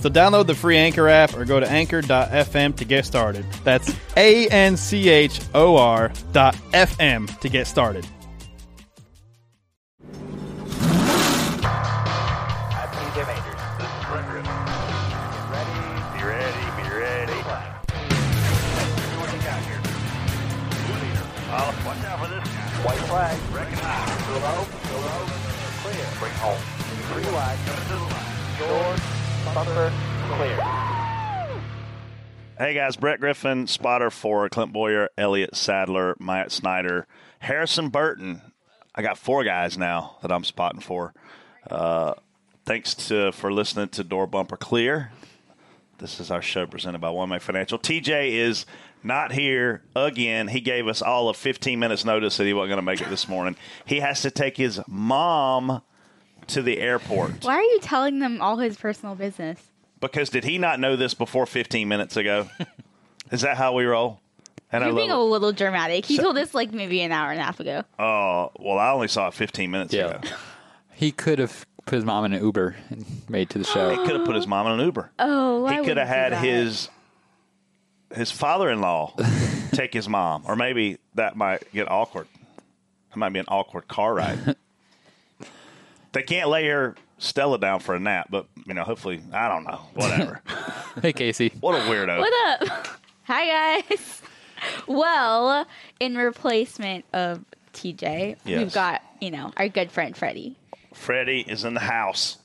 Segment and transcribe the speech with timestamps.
[0.00, 3.46] So download the free Anchor app or go to anchor.fm to get started.
[3.64, 8.06] That's A N C H O R dot FM to get started.
[29.56, 29.90] Bumper,
[30.32, 30.60] clear.
[32.58, 37.06] Hey guys, Brett Griffin, spotter for Clint Bowyer, Elliott Sadler, Matt Snyder,
[37.38, 38.42] Harrison Burton.
[38.94, 41.14] I got four guys now that I'm spotting for.
[41.70, 42.12] Uh,
[42.66, 45.12] thanks to for listening to Door Bumper Clear.
[45.96, 47.78] This is our show presented by OneMain Financial.
[47.78, 48.66] TJ is
[49.02, 50.48] not here again.
[50.48, 53.08] He gave us all of 15 minutes notice that he wasn't going to make it
[53.08, 53.56] this morning.
[53.86, 55.80] He has to take his mom
[56.48, 57.44] to the airport.
[57.44, 59.60] Why are you telling them all his personal business?
[60.00, 62.48] Because did he not know this before 15 minutes ago?
[63.32, 64.20] Is that how we roll?
[64.72, 66.04] And You're being a love little dramatic.
[66.04, 67.78] He told us like maybe an hour and a half ago.
[67.78, 67.84] it.
[67.98, 70.16] Oh, well, I only saw it 15 minutes Yeah.
[70.18, 70.28] ago.
[70.94, 73.90] He could have put his mom in an Uber and made to the show.
[73.90, 75.10] He could have put his mom in an Uber.
[75.18, 76.88] Oh, why he could have had his
[78.14, 79.14] his father-in-law
[79.72, 82.28] take his mom, or maybe that might get awkward.
[83.10, 84.56] It might be an awkward car ride.
[86.16, 89.64] They can't lay her Stella down for a nap, but you know, hopefully, I don't
[89.64, 90.40] know, whatever.
[91.02, 91.52] hey, Casey.
[91.60, 92.18] what a weirdo!
[92.18, 92.86] What up?
[93.24, 94.22] Hi guys.
[94.86, 95.66] Well,
[96.00, 97.44] in replacement of
[97.74, 98.58] TJ, Yes.
[98.58, 100.56] we've got you know our good friend Freddie.
[100.94, 102.38] Freddie is in the house.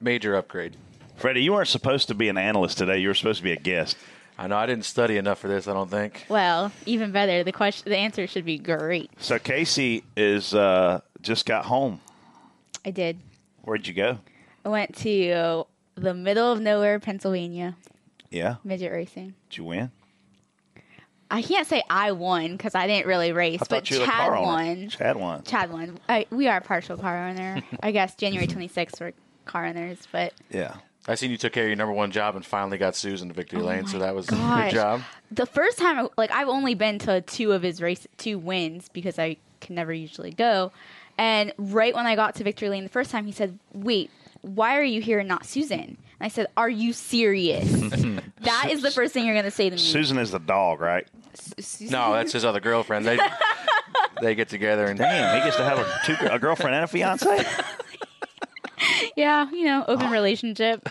[0.00, 0.76] Major upgrade.
[1.16, 2.98] Freddie, you weren't supposed to be an analyst today.
[2.98, 3.96] You were supposed to be a guest.
[4.38, 5.66] I know I didn't study enough for this.
[5.66, 6.26] I don't think.
[6.28, 7.42] Well, even better.
[7.44, 9.10] The question, the answer should be great.
[9.18, 12.00] So Casey is uh, just got home.
[12.84, 13.18] I did.
[13.62, 14.18] Where'd you go?
[14.64, 15.64] I went to
[15.94, 17.76] the middle of nowhere, Pennsylvania,
[18.30, 19.34] Yeah, midget racing.
[19.50, 19.90] did you win?
[21.30, 24.12] I can't say I won because I didn't really race, I but you were the
[24.12, 24.88] Chad won.
[24.88, 25.42] Chad won.
[25.42, 25.98] Chad won.
[26.08, 27.62] I, we are a partial car owner.
[27.82, 29.12] I guess January 26th for
[29.44, 30.76] car owners, but Yeah.
[31.06, 33.34] I seen you took care of your number one job and finally got Susan to
[33.34, 33.86] victory oh lane.
[33.86, 35.02] So Oh that was a good job.
[35.30, 39.18] the first time, like I've only been to two of his race, two wins because
[39.18, 40.72] I can never usually go.
[41.18, 44.10] And right when I got to victory lane the first time, he said, "Wait,
[44.42, 47.70] why are you here and not Susan?" And I said, "Are you serious?"
[48.40, 49.82] that is the first thing you're gonna say to me.
[49.82, 51.06] Susan is the dog, right?
[51.58, 51.92] Susan?
[51.92, 53.06] No, that's his other girlfriend.
[53.06, 53.18] They
[54.20, 56.88] they get together and Damn, he gets to have a, two, a girlfriend and a
[56.88, 57.44] fiance.
[59.16, 60.88] yeah, you know, open relationship.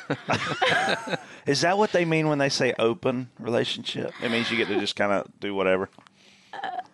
[1.46, 4.14] Is that what they mean when they say open relationship?
[4.22, 5.90] It means you get to just kind of do whatever.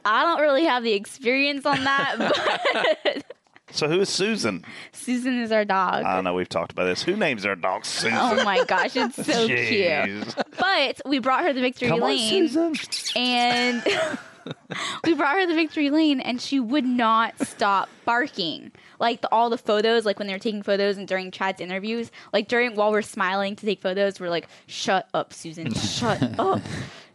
[0.10, 2.16] I don't really have the experience on that,
[3.14, 3.24] but
[3.72, 4.66] So who is Susan?
[4.92, 6.04] Susan is our dog.
[6.04, 6.34] I don't know.
[6.34, 7.04] We've talked about this.
[7.04, 8.18] Who names their dog Susan?
[8.20, 10.36] Oh my gosh, it's so cute.
[10.58, 12.50] But we brought her the victory Come on, lane.
[12.50, 12.76] Susan.
[13.16, 13.84] and
[15.06, 19.50] we brought her the victory lane and she would not stop barking like the, all
[19.52, 22.92] the photos like when they were taking photos and during chad's interviews like during while
[22.92, 26.62] we're smiling to take photos we're like shut up susan shut up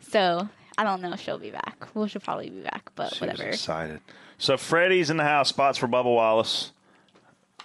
[0.00, 3.24] so i don't know if she'll be back well she'll probably be back but She
[3.24, 4.00] was whatever excited.
[4.36, 5.48] So Freddie's in the house.
[5.50, 6.72] Spots for Bubba Wallace.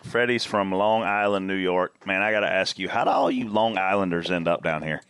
[0.04, 2.06] Freddie's from Long Island, New York.
[2.06, 4.84] Man, I got to ask you, how do all you Long Islanders end up down
[4.84, 5.02] here?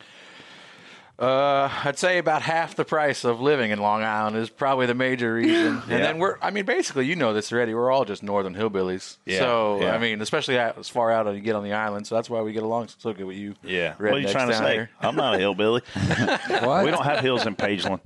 [1.19, 4.93] Uh, I'd say about half the price of living in Long Island is probably the
[4.95, 5.75] major reason.
[5.75, 5.81] Yeah.
[5.99, 7.73] And then we're, I mean, basically, you know this already.
[7.73, 9.17] We're all just northern hillbillies.
[9.25, 9.93] Yeah, So, yeah.
[9.93, 12.07] I mean, especially as far out as you get on the island.
[12.07, 13.55] So that's why we get along so good with you.
[13.63, 13.95] Yeah.
[13.97, 14.73] What are you trying to say?
[14.73, 14.89] here.
[15.01, 15.81] I'm not a hillbilly.
[15.93, 16.85] What?
[16.85, 17.99] we don't have hills in Pageland.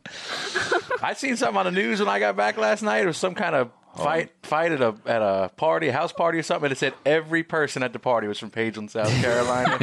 [1.04, 3.04] I seen something on the news when I got back last night.
[3.04, 3.70] It was some kind of.
[3.96, 6.94] Fight fight at a at a party, a house party or something, and it said
[7.06, 9.78] every person at the party was from Pageland, South Carolina.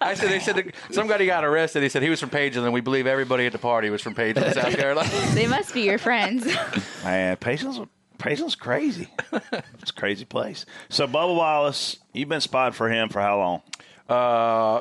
[0.00, 1.82] I said they said that somebody got arrested.
[1.82, 4.14] He said he was from Pageland, and we believe everybody at the party was from
[4.14, 5.10] Pageland, South Carolina.
[5.34, 6.44] they must be your friends
[7.04, 7.86] Man, Pageland's
[8.18, 9.08] Pageland's crazy.
[9.32, 10.66] it's a crazy place.
[10.88, 13.62] So Bubba Wallace, you've been spotted for him for how long?
[14.08, 14.80] Uh,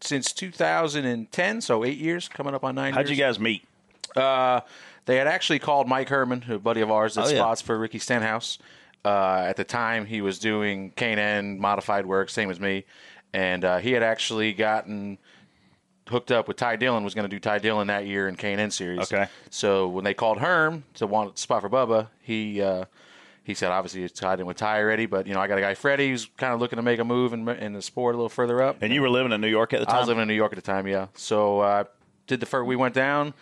[0.00, 3.18] since 2010, so eight years, coming up on nine How'd years.
[3.18, 3.64] you guys meet?
[4.14, 4.60] Uh,
[5.06, 7.36] they had actually called Mike Herman, a buddy of ours that Oh, yeah.
[7.38, 8.58] spots for Ricky Stenhouse.
[9.04, 12.84] Uh, at the time, he was doing K&N modified work, same as me,
[13.32, 15.18] and uh, he had actually gotten
[16.08, 17.04] hooked up with Ty Dillon.
[17.04, 19.00] Was going to do Ty Dillon that year in K&N series.
[19.12, 19.26] Okay.
[19.50, 22.86] So when they called Herm to want a spot for Bubba, he uh,
[23.44, 25.60] he said obviously he's tied in with Ty already, but you know I got a
[25.60, 28.18] guy Freddie who's kind of looking to make a move in, in the sport a
[28.18, 28.78] little further up.
[28.82, 29.96] And you were living in New York at the time.
[29.96, 31.06] I was living in New York at the time, yeah.
[31.14, 31.84] So uh,
[32.26, 32.66] did the first.
[32.66, 33.34] We went down.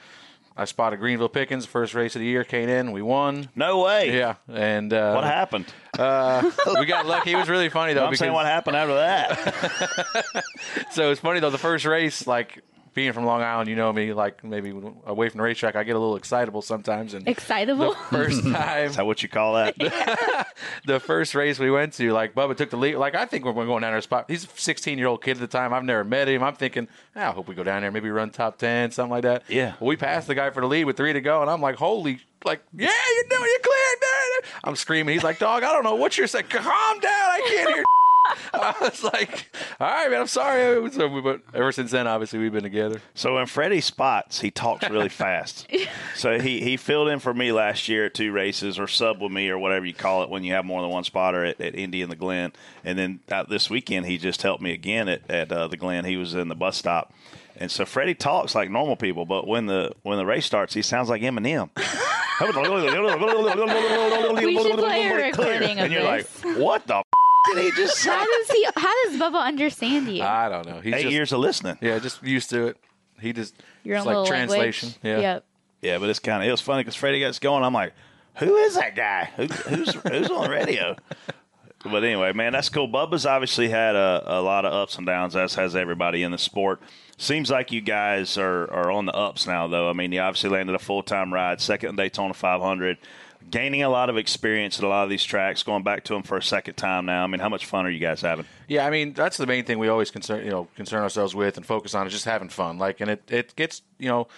[0.56, 2.44] I spotted Greenville Pickens, first race of the year.
[2.44, 3.48] Came in, we won.
[3.56, 4.16] no way.
[4.16, 5.66] Yeah, and uh, What happened?
[5.98, 7.32] we got lucky.
[7.32, 8.04] It was really funny though.
[8.04, 10.44] I'm because, saying what happened after that.
[10.92, 11.50] So it's funny though.
[11.50, 12.62] The first race, like
[12.94, 14.12] being from Long Island, you know me.
[14.12, 14.70] Like maybe
[15.06, 17.12] away from the racetrack, I get a little excitable sometimes.
[17.14, 17.94] And Excitable.
[17.94, 19.76] first time, Is that what you call that?
[20.86, 22.96] the first race we went to, like Bubba took the lead.
[22.96, 24.26] Like I think we're going down our spot.
[24.28, 25.74] He's a 16 year old kid at the time.
[25.74, 26.42] I've never met him.
[26.42, 29.22] I'm thinking, "Ah, I hope we go down there, maybe run top 10, something like
[29.24, 29.42] that.
[29.48, 29.74] Yeah.
[29.80, 31.76] Well, we passed the guy for the lead with three to go, and I'm like,
[31.76, 33.96] holy, like, yeah, you're doing, you're clear.
[34.00, 35.14] dude." I'm screaming.
[35.14, 36.46] He's like, dog, I don't know what you're saying.
[36.48, 37.10] Calm down.
[37.10, 37.84] I can't hear.
[38.62, 39.46] I was like,
[39.80, 40.90] all right, man, I'm sorry.
[40.92, 43.00] So, we- but ever since then, obviously, we've been together.
[43.14, 45.66] So when Freddie spots, he talks really fast.
[46.14, 49.32] so he, he filled in for me last year at two races or sub with
[49.32, 51.74] me or whatever you call it when you have more than one spotter at, at
[51.74, 52.52] Indy and the Glen.
[52.84, 56.04] And then uh, this weekend he just helped me again at, at uh, the Glen.
[56.04, 57.12] He was in the bus stop.
[57.56, 60.82] And so Freddie talks like normal people, but when the when the race starts, he
[60.82, 61.70] sounds like Eminem.
[62.40, 62.46] We
[64.60, 66.44] should play a recording of and you're this.
[66.44, 67.04] like, what the f-
[67.46, 68.10] did he just say?
[68.10, 68.66] How does he?
[68.76, 70.22] How does Bubba understand you?
[70.22, 70.80] I don't know.
[70.80, 71.78] He's Eight just, years of listening.
[71.80, 72.76] Yeah, just used to it.
[73.20, 73.54] He just,
[73.84, 74.88] Your it's own like little translation.
[74.88, 75.00] language.
[75.02, 75.20] Yeah.
[75.34, 75.44] Yep.
[75.82, 77.62] Yeah, but it's kind of it was funny because Freddie gets going.
[77.62, 77.92] I'm like,
[78.36, 79.30] who is that guy?
[79.36, 80.96] Who, who's who's on the radio?
[81.84, 82.88] But anyway, man, that's cool.
[82.88, 86.38] Bubba's obviously had a, a lot of ups and downs, as has everybody in the
[86.38, 86.80] sport.
[87.18, 89.90] Seems like you guys are, are on the ups now, though.
[89.90, 92.96] I mean, you obviously landed a full time ride, second in Daytona 500,
[93.50, 96.22] gaining a lot of experience at a lot of these tracks, going back to them
[96.22, 97.24] for a second time now.
[97.24, 98.46] I mean, how much fun are you guys having?
[98.68, 101.56] Yeah, I mean that's the main thing we always concern you know concern ourselves with
[101.56, 102.78] and focus on is just having fun.
[102.78, 104.28] Like, and it it gets you know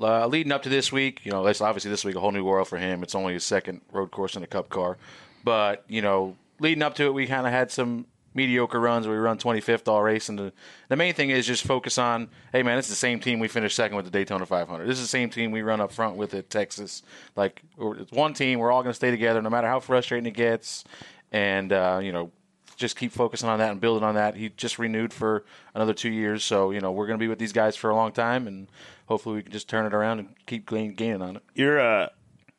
[0.00, 1.20] uh, leading up to this week.
[1.24, 3.02] You know, it's obviously this week a whole new world for him.
[3.02, 4.96] It's only his second road course in a Cup car,
[5.44, 9.16] but you know, leading up to it, we kind of had some mediocre runs where
[9.16, 10.52] we run 25th all race and the,
[10.88, 13.74] the main thing is just focus on hey man it's the same team we finished
[13.74, 16.32] second with the daytona 500 this is the same team we run up front with
[16.34, 17.02] at texas
[17.34, 20.36] like it's one team we're all going to stay together no matter how frustrating it
[20.36, 20.84] gets
[21.32, 22.30] and uh, you know
[22.76, 24.36] just keep focusing on that and building on that.
[24.36, 25.44] He just renewed for
[25.74, 27.94] another two years, so you know we're going to be with these guys for a
[27.94, 28.68] long time, and
[29.04, 31.42] hopefully we can just turn it around and keep gaining on it.
[31.54, 32.08] You're uh,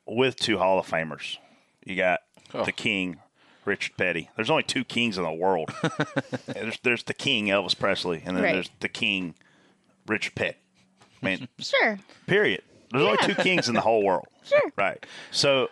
[0.06, 1.38] with two Hall of Famers.
[1.84, 2.20] You got
[2.54, 2.64] Oh.
[2.66, 3.18] the King,
[3.66, 4.30] Richard Petty.
[4.36, 5.72] There's only two kings in the world.
[6.48, 8.54] there's, there's the King, Elvis Presley, and then Right.
[8.54, 9.36] there's the King,
[10.08, 10.58] Richard Petty.
[11.22, 12.00] Man, Sure.
[12.28, 12.64] period.
[12.92, 14.26] There's only two kings in the whole world.
[14.44, 14.60] Sure.
[14.76, 15.06] Right.
[15.30, 15.70] So,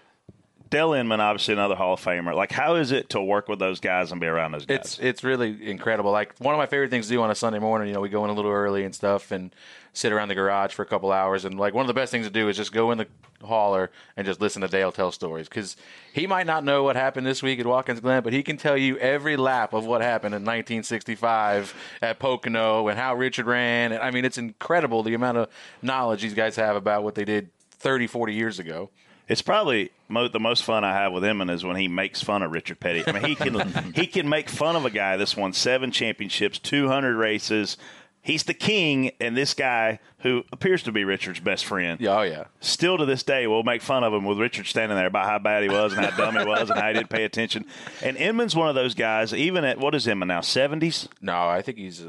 [0.69, 2.35] Dale Inman, obviously another Hall of Famer.
[2.35, 4.77] Like, how is it to work with those guys and be around those guys?
[4.77, 6.11] It's it's really incredible.
[6.11, 8.09] Like one of my favorite things to do on a Sunday morning, you know, we
[8.09, 9.53] go in a little early and stuff, and
[9.93, 11.45] sit around the garage for a couple hours.
[11.45, 13.07] And like one of the best things to do is just go in the
[13.41, 15.75] hauler and just listen to Dale tell stories because
[16.13, 18.77] he might not know what happened this week at Watkins Glen, but he can tell
[18.77, 23.91] you every lap of what happened in 1965 at Pocono and how Richard ran.
[23.91, 25.49] And I mean, it's incredible the amount of
[25.81, 28.89] knowledge these guys have about what they did 30, 40 years ago.
[29.29, 32.41] It's probably mo- the most fun I have with Inman is when he makes fun
[32.41, 33.03] of Richard Petty.
[33.07, 36.59] I mean, he can he can make fun of a guy that's won seven championships,
[36.59, 37.77] two hundred races.
[38.21, 42.21] He's the king, and this guy who appears to be Richard's best friend, Yeah, oh
[42.23, 42.43] yeah.
[42.59, 45.39] still to this day we'll make fun of him with Richard standing there about how
[45.39, 47.65] bad he was and how dumb he was and how he didn't pay attention.
[48.03, 49.33] And Inman's one of those guys.
[49.33, 50.41] Even at what is Inman now?
[50.41, 51.07] Seventies.
[51.21, 52.03] No, I think he's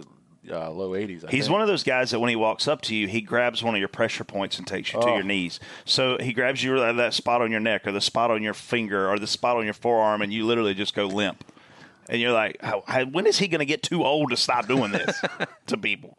[0.51, 1.25] uh, low 80s.
[1.25, 1.53] I He's think.
[1.53, 3.79] one of those guys that when he walks up to you, he grabs one of
[3.79, 5.15] your pressure points and takes you to Oh.
[5.15, 5.61] your knees.
[5.85, 8.55] So he grabs you that that spot on your neck or the spot on your
[8.55, 11.45] finger or the spot on your forearm, and you literally just go limp.
[12.09, 14.67] And you're like, how, how, when is he going to get too old to stop
[14.67, 15.21] doing this
[15.69, 16.19] to people?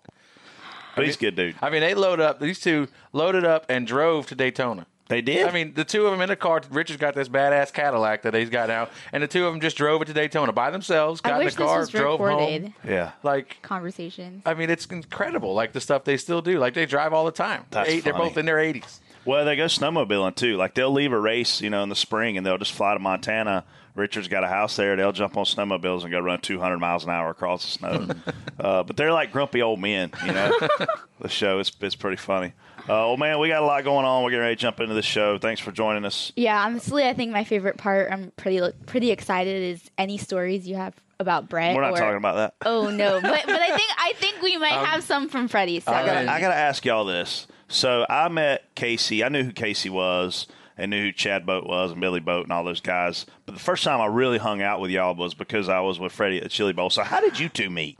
[0.95, 1.55] But he's good dude.
[1.61, 2.39] I mean, they load up.
[2.39, 4.85] These two loaded up and drove to Daytona.
[5.11, 5.45] They did.
[5.45, 6.61] I mean, the two of them in the car.
[6.71, 9.75] Richard's got this badass Cadillac that he's got now, and the two of them just
[9.75, 11.19] drove it to Daytona by themselves.
[11.19, 12.61] Got I in wish the car, this was drove recorded.
[12.63, 12.73] home.
[12.87, 13.11] yeah.
[13.21, 14.41] Like, Conversations.
[14.45, 15.53] I mean, it's incredible.
[15.53, 16.59] Like the stuff they still do.
[16.59, 17.65] Like they drive all the time.
[17.71, 18.29] That's Eight, they're funny.
[18.29, 19.01] both in their eighties.
[19.25, 20.55] Well, they go snowmobiling too.
[20.55, 22.99] Like they'll leave a race, you know, in the spring, and they'll just fly to
[22.99, 23.65] Montana.
[23.95, 24.95] Richard's got a house there.
[24.95, 28.07] They'll jump on snowmobiles and go run 200 miles an hour across the snow.
[28.59, 30.57] uh, but they're like grumpy old men, you know.
[31.19, 32.53] the show is it's pretty funny.
[32.87, 34.23] Uh, oh man, we got a lot going on.
[34.23, 35.37] We're getting ready to jump into the show.
[35.37, 36.31] Thanks for joining us.
[36.35, 38.11] Yeah, honestly, I think my favorite part.
[38.11, 39.61] I'm pretty pretty excited.
[39.63, 41.75] Is any stories you have about Brett?
[41.75, 42.55] We're not or- talking about that.
[42.67, 45.79] Oh no, but but I think I think we might have some from Freddie.
[45.79, 47.47] So I gotta, I gotta ask y'all this.
[47.67, 49.23] So I met Casey.
[49.23, 50.47] I knew who Casey was,
[50.77, 53.25] and knew who Chad Boat was, and Billy Boat, and all those guys.
[53.45, 56.11] But the first time I really hung out with y'all was because I was with
[56.11, 56.89] Freddie at Chili Bowl.
[56.89, 57.97] So how did you two meet?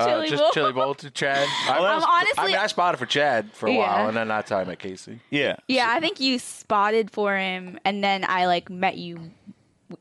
[0.00, 0.50] Uh, Chili just Bowl.
[0.52, 1.46] Chili Bowl to Chad.
[1.68, 3.78] I, was- Um, honestly, mean, I spotted for Chad for a Yeah.
[3.78, 5.20] while, and then that's how I met Casey.
[5.30, 5.56] Yeah.
[5.68, 9.18] yeah, I think you spotted for him, and then I like met you.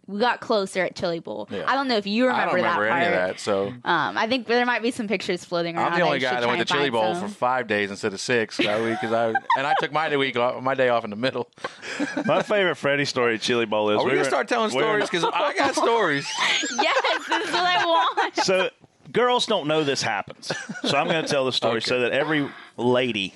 [0.06, 1.48] We got closer at Chili Bowl.
[1.50, 1.64] Yeah.
[1.68, 3.28] I don't know if you remember, I don't remember that any of part.
[3.30, 5.94] that, so Um, I think there might be some pictures floating around.
[5.94, 7.28] I'm the only I should guy that try went to and Chili find Bowl some.
[7.30, 10.18] for five days instead of six that week, cause I and I took my day
[10.18, 11.50] week off, my day off in the middle.
[12.26, 14.70] My favorite Freddie story at Chili Bowl is Are we we gonna were- start telling
[14.70, 15.10] we were- stories?
[15.10, 16.28] Because I got stories.
[16.80, 18.36] yes, this is what I want.
[18.38, 18.70] So
[19.12, 20.52] girls don't know this happens.
[20.84, 21.86] So I'm going to tell the story Okay.
[21.86, 22.48] so that every
[22.78, 23.34] lady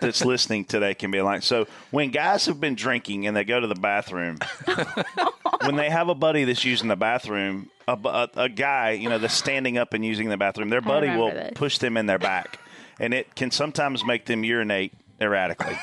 [0.00, 1.42] that's listening today can be like.
[1.42, 4.38] So when guys have been drinking and they go to the bathroom,
[5.64, 9.18] when they have a buddy that's using the bathroom, a, a, a guy, you know,
[9.18, 11.52] that's standing up and using the bathroom, their buddy will this.
[11.54, 12.58] push them in their back,
[13.00, 15.76] and it can sometimes make them urinate erratically.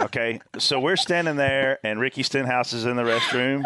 [0.00, 3.62] Okay, so we're standing there, and Ricky Stenhouse is in the restroom,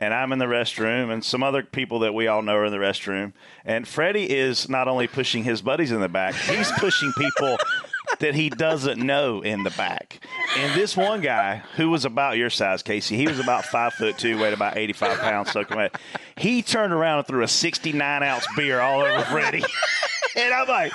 [0.00, 2.72] and I'm in the restroom, and some other people that we all know are in
[2.72, 3.32] the restroom.
[3.64, 7.58] And Freddie is not only pushing his buddies in the back, he's pushing people
[8.18, 10.20] that he doesn't know in the back.
[10.56, 14.18] And this one guy, who was about your size, Casey, he was about five foot
[14.18, 16.00] two, weighed about 85 pounds, soaking wet.
[16.36, 19.64] He turned around and threw a 69 ounce beer all over Freddie.
[20.36, 20.92] and I'm like,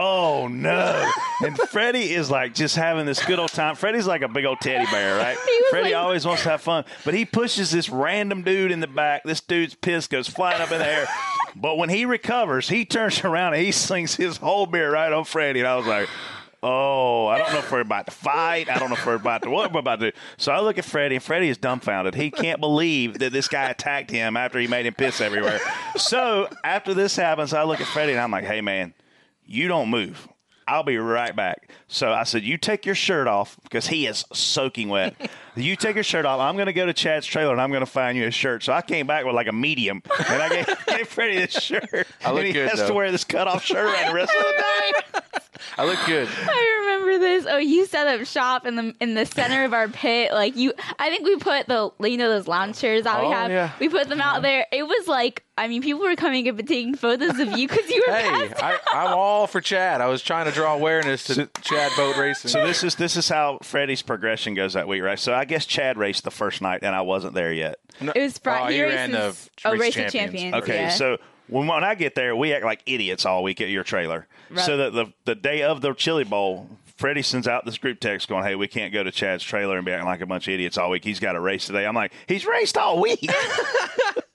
[0.00, 1.10] Oh no!
[1.44, 3.74] And Freddie is like just having this good old time.
[3.74, 5.36] Freddie's like a big old teddy bear, right?
[5.70, 8.86] Freddie like- always wants to have fun, but he pushes this random dude in the
[8.86, 9.24] back.
[9.24, 11.06] This dude's piss goes flying up in the air.
[11.56, 15.24] But when he recovers, he turns around and he slings his whole beer right on
[15.24, 15.58] Freddie.
[15.60, 16.08] And I was like,
[16.62, 18.68] Oh, I don't know if we're about to fight.
[18.68, 20.16] I don't know if we're about to what we're about to do.
[20.36, 22.14] So I look at Freddie, and Freddie is dumbfounded.
[22.14, 25.58] He can't believe that this guy attacked him after he made him piss everywhere.
[25.96, 28.92] So after this happens, I look at Freddie and I'm like, Hey man,
[29.48, 30.28] you don't move.
[30.68, 31.70] I'll be right back.
[31.88, 35.14] So I said, You take your shirt off because he is soaking wet.
[35.56, 36.40] you take your shirt off.
[36.40, 38.62] I'm going to go to Chad's trailer and I'm going to find you a shirt.
[38.62, 42.06] So I came back with like a medium and I gave, gave Freddie this shirt.
[42.22, 44.32] I look and he good, has to wear this cut off shirt right the rest
[44.36, 45.20] of the day.
[45.78, 46.28] I look good.
[46.30, 47.46] I remember this.
[47.48, 50.32] Oh, you set up shop in the in the center of our pit.
[50.32, 53.30] Like you, I think we put the you know those lounge chairs that we Oh,
[53.30, 53.50] have.
[53.50, 53.72] yeah.
[53.80, 54.42] We put them out mm-hmm.
[54.42, 54.66] there.
[54.70, 57.90] It was like I mean, people were coming up and taking photos of you because
[57.90, 60.00] you were Hey, passed I, I'm all for Chad.
[60.00, 62.50] I was trying to draw awareness to Chad boat racing.
[62.50, 65.18] So this is this is how Freddie's progression goes that week, right?
[65.18, 67.80] So I guess Chad raced the first night and I wasn't there yet.
[68.00, 68.64] It was Friday.
[68.64, 70.12] Oh, he he ran the oh, Race race Champions.
[70.12, 70.54] champions.
[70.54, 70.88] Okay, yeah.
[70.90, 74.28] so when, when I get there, we act like idiots all week at your trailer.
[74.56, 78.28] So that the the day of the Chili Bowl, Freddie sends out this group text
[78.28, 80.54] going, "Hey, we can't go to Chad's trailer and be acting like a bunch of
[80.54, 81.04] idiots all week.
[81.04, 83.28] He's got a race today." I'm like, "He's raced all week."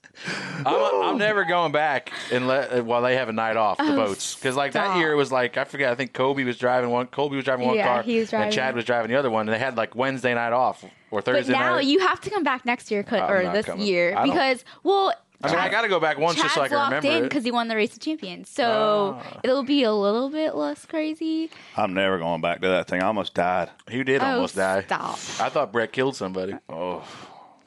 [0.66, 3.96] I'm, I'm never going back and let while they have a night off the Oh,
[3.96, 6.90] boats because like that year it was like I forget I think Kobe was driving
[6.90, 8.46] one Kobe was driving one Yeah, car he was driving.
[8.48, 11.22] and Chad was driving the other one and they had like Wednesday night off or
[11.22, 11.32] Thursday.
[11.32, 11.86] but Thursday now night.
[11.86, 13.86] you have to come back next year, co- or this coming.
[13.86, 15.14] year, because well.
[15.46, 17.18] I mean I got to go back once just so I Chad's can locked remember
[17.18, 19.40] in because he won the race of champions, so Ah.
[19.44, 21.52] it'll be a little bit less crazy.
[21.76, 23.02] I'm never going back to that thing.
[23.04, 23.70] I almost died.
[23.90, 24.84] Who did Oh, almost die?
[24.84, 25.16] stop.
[25.42, 26.54] I thought Brett killed somebody.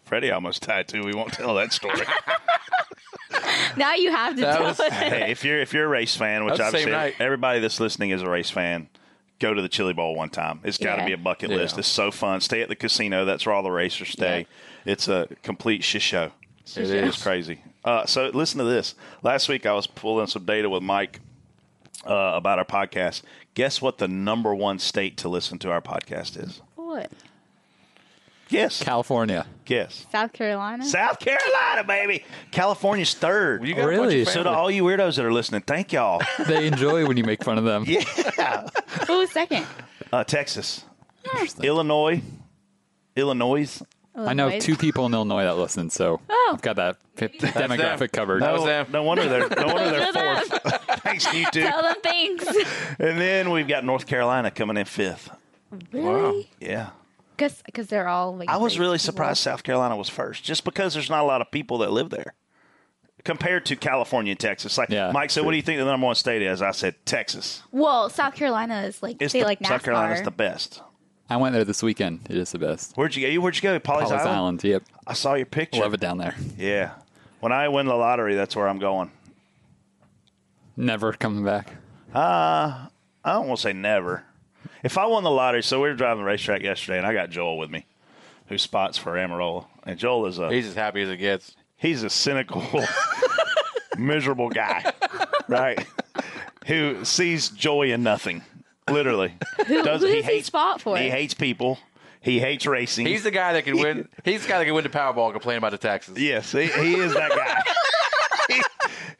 [0.06, 1.02] Freddie almost died too.
[1.04, 2.00] We won't tell that story.
[3.76, 4.92] Now you have to That tell was- it.
[4.92, 7.14] hey, if you're if you're a race fan, which That's the same obviously night.
[7.20, 8.88] everybody that's listening is a race fan,
[9.38, 10.60] go to the Chili Bowl one time.
[10.64, 11.06] It's got to Yeah.
[11.08, 11.56] be a bucket Yeah.
[11.56, 11.76] list.
[11.76, 12.40] It's so fun.
[12.40, 13.24] Stay at the casino.
[13.26, 14.46] That's where all the racers stay.
[14.86, 16.30] It's a complete shit show.
[16.64, 17.22] It It's is.
[17.22, 17.60] crazy.
[17.84, 18.94] Uh, so listen to this.
[19.22, 21.20] Last week I was pulling some data with Mike
[22.06, 23.22] uh, about our podcast.
[23.54, 26.62] Guess what the number one state to listen to our podcast is?
[26.76, 27.10] What?
[28.48, 28.82] Guess.
[28.82, 29.44] California.
[29.64, 30.06] Guess.
[30.12, 30.84] South Carolina?
[30.84, 32.24] South Carolina, baby.
[32.52, 33.64] California's third.
[33.66, 34.24] You got Really?
[34.24, 36.22] so to all you weirdos that are listening, thank y'all.
[36.46, 37.84] They enjoy when you make fun of them.
[37.86, 38.68] yeah.
[39.08, 39.66] Who was second?
[40.12, 40.84] Uh, Texas,
[41.62, 42.22] Illinois,
[43.16, 43.82] Illinois.
[44.14, 46.50] I know two people in Illinois that listen, so Oh.
[46.54, 48.40] I've got that p- demographic covered.
[48.42, 50.82] That was no, no wonder they're no wonder they're fourth.
[51.02, 51.60] Thanks, you two.
[51.62, 52.46] Tell them thanks.
[52.98, 55.28] And then we've got North Carolina coming in fifth.
[55.92, 56.48] really?
[56.60, 56.90] Yeah,
[57.36, 58.48] Because because they're all like.
[58.48, 59.12] I was really people.
[59.12, 62.10] surprised South Carolina was first, just because there's not a lot of people that live
[62.10, 62.34] there
[63.24, 64.78] compared to California and Texas.
[64.78, 65.46] Like Yeah, Mike said, true.
[65.46, 66.62] what do you think the number one state is?
[66.62, 67.62] I said Texas.
[67.72, 69.68] Well, South Carolina is like It's they the, like NASCAR.
[69.68, 70.80] South Carolina's the best.
[71.28, 72.20] I went there this weekend.
[72.30, 72.96] It is the best.
[72.96, 73.40] Where'd you go?
[73.42, 73.78] Where'd you go?
[73.80, 74.28] Pawleys, Pawleys Island?
[74.28, 74.64] Island.
[74.64, 74.82] Yep.
[75.08, 75.80] I saw your picture.
[75.80, 76.36] Love it down there.
[76.56, 76.92] Yeah.
[77.40, 79.10] When I win the lottery, that's where I'm going.
[80.76, 81.70] Never coming back.
[82.14, 82.86] Uh,
[83.24, 84.24] I don't want to say never.
[84.86, 87.28] If I won the lottery, so we were driving the racetrack yesterday, and I got
[87.28, 87.86] Joel with me,
[88.46, 91.56] who spots for Almirola, and Joel is a He's as happy as it gets.
[91.76, 92.62] he's a cynical,
[93.98, 94.92] miserable guy,
[95.48, 95.84] right?
[96.66, 98.44] Who sees joy in nothing,
[98.88, 99.34] literally.
[99.66, 100.96] Who, Does- who he does he hates- spot for?
[100.96, 101.78] He hates people.
[102.20, 103.06] He hates racing.
[103.06, 104.08] He's the guy that can win.
[104.24, 106.16] He's the guy that can win the Powerball and complain about the taxes.
[106.16, 107.62] Yes, he, he is that guy.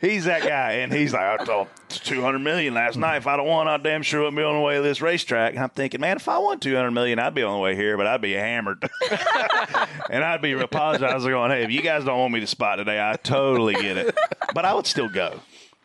[0.01, 3.17] He- he's that guy, and he's like, I thought two hundred million last night.
[3.19, 5.55] If I'd have won, I damn sure wouldn't be on the way to this racetrack.
[5.55, 7.75] And I'm thinking, man, if I won two hundred million, I'd be on the way
[7.75, 8.83] here, but I'd be hammered,
[10.11, 13.01] and I'd be apologizing, going, hey, if you guys don't want me to spot today,
[13.01, 14.17] I totally get it,
[14.55, 15.41] but I would still go.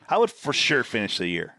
[0.09, 1.55] I would for sure finish the year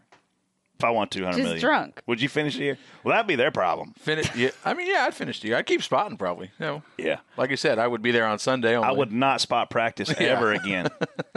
[0.83, 1.61] if I want two hundred Just million.
[1.61, 2.01] drunk.
[2.07, 2.77] Would you finish the year?
[3.03, 3.93] Well, that'd be their problem.
[3.99, 4.35] Finish.
[4.35, 5.57] Yeah, I mean, yeah, I'd finish the year.
[5.57, 6.51] I'd keep spotting probably.
[6.59, 7.19] You know, Yeah.
[7.37, 8.75] like you said, I would be there on Sunday.
[8.75, 8.87] Only.
[8.89, 10.89] I would not spot practice ever again.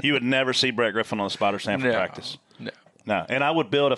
[0.02, 1.94] You would never see Brett Griffin on the spotter stand for No.
[1.94, 2.38] practice.
[2.58, 2.70] No.
[3.06, 3.96] No, and I would build a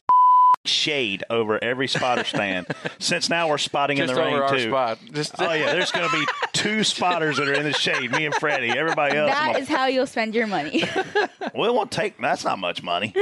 [0.67, 2.67] shade over every spotter stand.
[2.99, 4.69] Since now we're spotting Just in the over rain our too.
[4.69, 4.99] spot.
[5.12, 8.11] Just Oh yeah, there's going to be two spotters that are in the shade.
[8.12, 8.76] Me and Freddie.
[8.76, 9.33] Everybody else.
[9.35, 10.85] I'm That like, is how you'll spend your money.
[11.55, 12.19] well, it won't take.
[12.21, 13.14] That's not much money.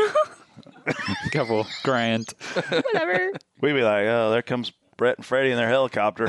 [1.32, 2.32] Couple grand.
[2.54, 3.32] Whatever.
[3.60, 6.28] We'd be like, oh, there comes Brett and Freddie in their helicopter.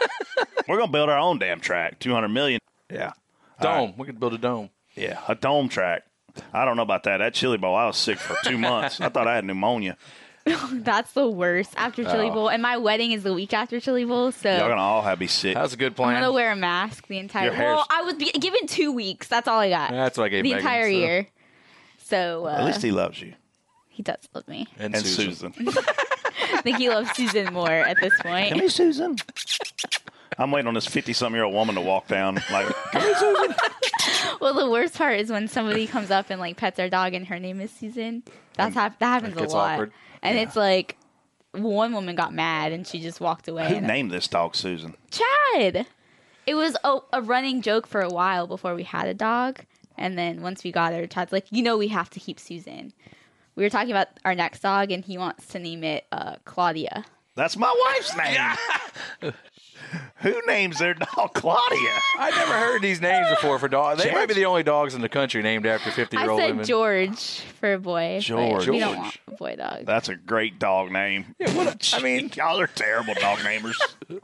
[0.68, 1.98] we're going to build our own damn track.
[1.98, 2.60] Two hundred million.
[2.90, 3.12] Yeah.
[3.60, 3.94] dome.
[3.96, 4.70] We could build a dome.
[4.94, 6.02] Yeah, a dome track.
[6.52, 7.18] I don't know about that.
[7.18, 9.00] That chili bowl, I was sick for two months.
[9.00, 9.96] I thought I had pneumonia.
[10.72, 12.32] That's the worst after Chili Oh.
[12.34, 12.48] Bowl.
[12.50, 15.26] And my wedding is the week after Chili Bowl, so Y'all gonna all have be
[15.26, 15.54] sick.
[15.54, 16.14] That's a good I'm plan.
[16.22, 17.46] gonna wear a mask the entire.
[17.46, 19.28] Your hair's- Well, I was given two weeks.
[19.28, 19.90] That's all I got.
[19.90, 21.26] That's what I gave the Megan, entire so- year.
[21.98, 23.34] So uh, At least he loves you.
[24.00, 24.66] He does love me.
[24.78, 25.52] and, And Susan.
[25.52, 25.84] Susan.
[26.54, 28.48] I think he loves Susan more at this point.
[28.50, 29.16] Come here, Susan.
[30.38, 32.36] I'm waiting on this 50 something year old woman to walk down.
[32.50, 33.54] Like, come here, Susan.
[34.40, 37.26] Well, the worst part is when somebody comes up and like pets our dog and
[37.26, 38.22] her name is Susan.
[38.54, 39.72] That's hap- that happens a lot.
[39.72, 39.92] awkward.
[40.22, 40.96] And it's like
[41.52, 43.68] one woman got mad and she just walked away.
[43.68, 44.96] Who and named this dog Susan?
[45.10, 45.86] Chad.
[46.46, 49.60] It was a, a running joke for a while before we had a dog,
[49.98, 52.92] and then once we got her, Chad's like, you know, we have to keep Susan.
[53.60, 57.04] We were talking about our next dog, and he wants to name it uh, Claudia.
[57.34, 59.34] That's my wife's name.
[60.22, 61.90] Who names their dog Claudia?
[62.18, 64.02] I never heard these names before for dogs.
[64.02, 66.40] They might be the only dogs in the country named after 50 I year old
[66.40, 66.64] said women.
[66.64, 68.16] George for a boy.
[68.16, 68.66] but George.
[68.66, 69.84] We don't want a boy dog.
[69.84, 71.34] That's a great dog name.
[71.38, 73.76] Yeah, what I mean, y'all are terrible dog namers.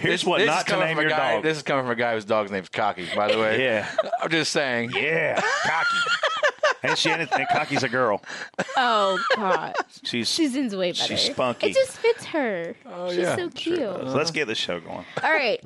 [0.00, 1.44] Here's This- what this not to name your guy, dog.
[1.44, 3.62] This is coming from a guy whose dog's name's Cocky, by the way.
[3.62, 3.88] yeah,
[4.20, 4.90] I'm just saying.
[4.96, 6.27] yeah, cocky.
[6.82, 8.22] And she and, and cocky's a girl.
[8.76, 10.28] oh God, She's.
[10.28, 11.16] Susan's way better.
[11.16, 11.68] She's spunky.
[11.68, 12.74] It just fits her.
[12.86, 13.36] Oh, She's yeah.
[13.36, 13.78] so cute.
[13.78, 15.04] so let's get the show going.
[15.22, 15.60] All right,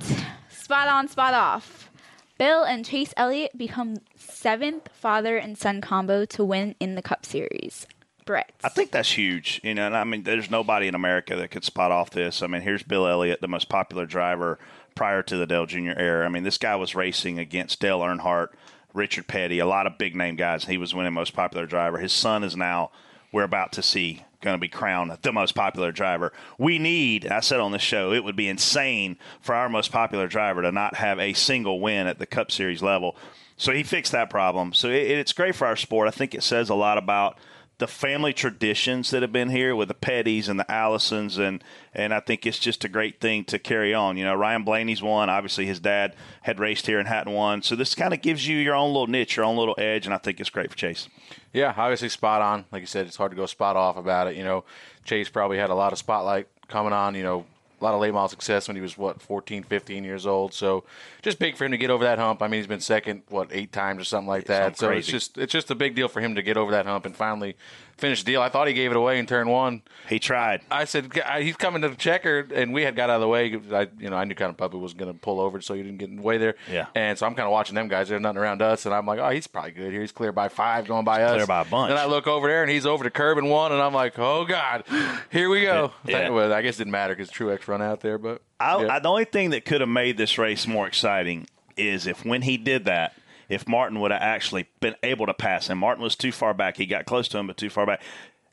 [0.51, 1.91] spot on, spot off.
[2.39, 7.25] Bill and Chase Elliott become seventh father and son combo to win in the Cup
[7.25, 7.87] Series.
[8.25, 8.53] Brett.
[8.63, 9.61] I think that's huge.
[9.65, 12.41] You know, and I mean, there's nobody in America that could spot off this.
[12.43, 14.59] I mean, here's Bill Elliott, the most popular driver
[14.95, 15.91] prior to the Dale Jr.
[15.97, 16.25] era.
[16.25, 18.49] I mean, this guy was racing against Dale Earnhardt,
[18.95, 20.65] Richard Petty, a lot of big name guys.
[20.65, 21.99] He was winning most popular driver.
[21.99, 22.91] His son is now,
[23.33, 26.33] we're about to see, going to be crowned the most popular driver.
[26.59, 30.27] We need, I said on this show, it would be insane for our most popular
[30.27, 33.17] driver to not have a single win at the Cup Series level.
[33.57, 34.73] So he fixed that problem.
[34.73, 36.09] So it, it's great for our sport.
[36.09, 37.39] I think it says a lot about
[37.79, 41.63] the family traditions that have been here with the Pettys and the Allisons, and
[41.95, 44.17] and I think it's just a great thing to carry on.
[44.17, 45.29] You know, Ryan Blaney's won.
[45.29, 48.57] Obviously, his dad had raced here and hadn't won, so this kind of gives you
[48.57, 51.09] your own little niche, your own little edge, and I think it's great for Chase.
[51.53, 52.65] Yeah, obviously spot on.
[52.73, 54.37] Like you said, it's hard to go spot off about it.
[54.37, 54.65] You know,
[55.05, 57.45] Chase probably had a lot of spotlight coming on, you know,
[57.83, 60.55] a lot of late model success when he was, what, 14, 15 years old.
[60.55, 60.85] So
[61.21, 62.41] just big for him to get over that hump.
[62.41, 64.79] I mean, he's been second, what, eight times or something like that.
[64.79, 66.87] Something so it's just it's just a big deal for him to get over that
[66.87, 67.57] hump and finally
[68.03, 68.43] finish the deal.
[68.43, 69.81] I thought he gave it away in turn one.
[70.09, 70.61] He tried.
[70.71, 73.29] I said uh, he's coming to the checker, and we had got out of the
[73.29, 73.57] way.
[73.73, 75.83] I, you know, I knew kind of puppy was going to pull over, so he
[75.83, 76.57] didn't get in the way there.
[76.71, 76.87] Yeah.
[76.97, 78.09] And so I'm kind of watching them guys.
[78.09, 80.01] There's nothing around us, and I'm like, oh, he's probably good here.
[80.01, 81.37] He's clear by five, going by us.
[81.37, 81.91] clear by a bunch.
[81.91, 84.19] Then I look over there, and he's over the curb and one, and I'm like,
[84.19, 84.85] oh god,
[85.31, 85.93] here we go.
[86.05, 86.31] Yeah.
[86.31, 88.97] Well, I guess it didn't matter because Truex run out there, but I, yeah.
[88.97, 92.43] I, the only thing that could have made this race more exciting is if when
[92.43, 93.15] he did that,
[93.53, 95.79] if Martin would have actually been able to pass him.
[95.79, 96.79] Martin was too far back.
[96.79, 98.01] He got close to him, but too far back.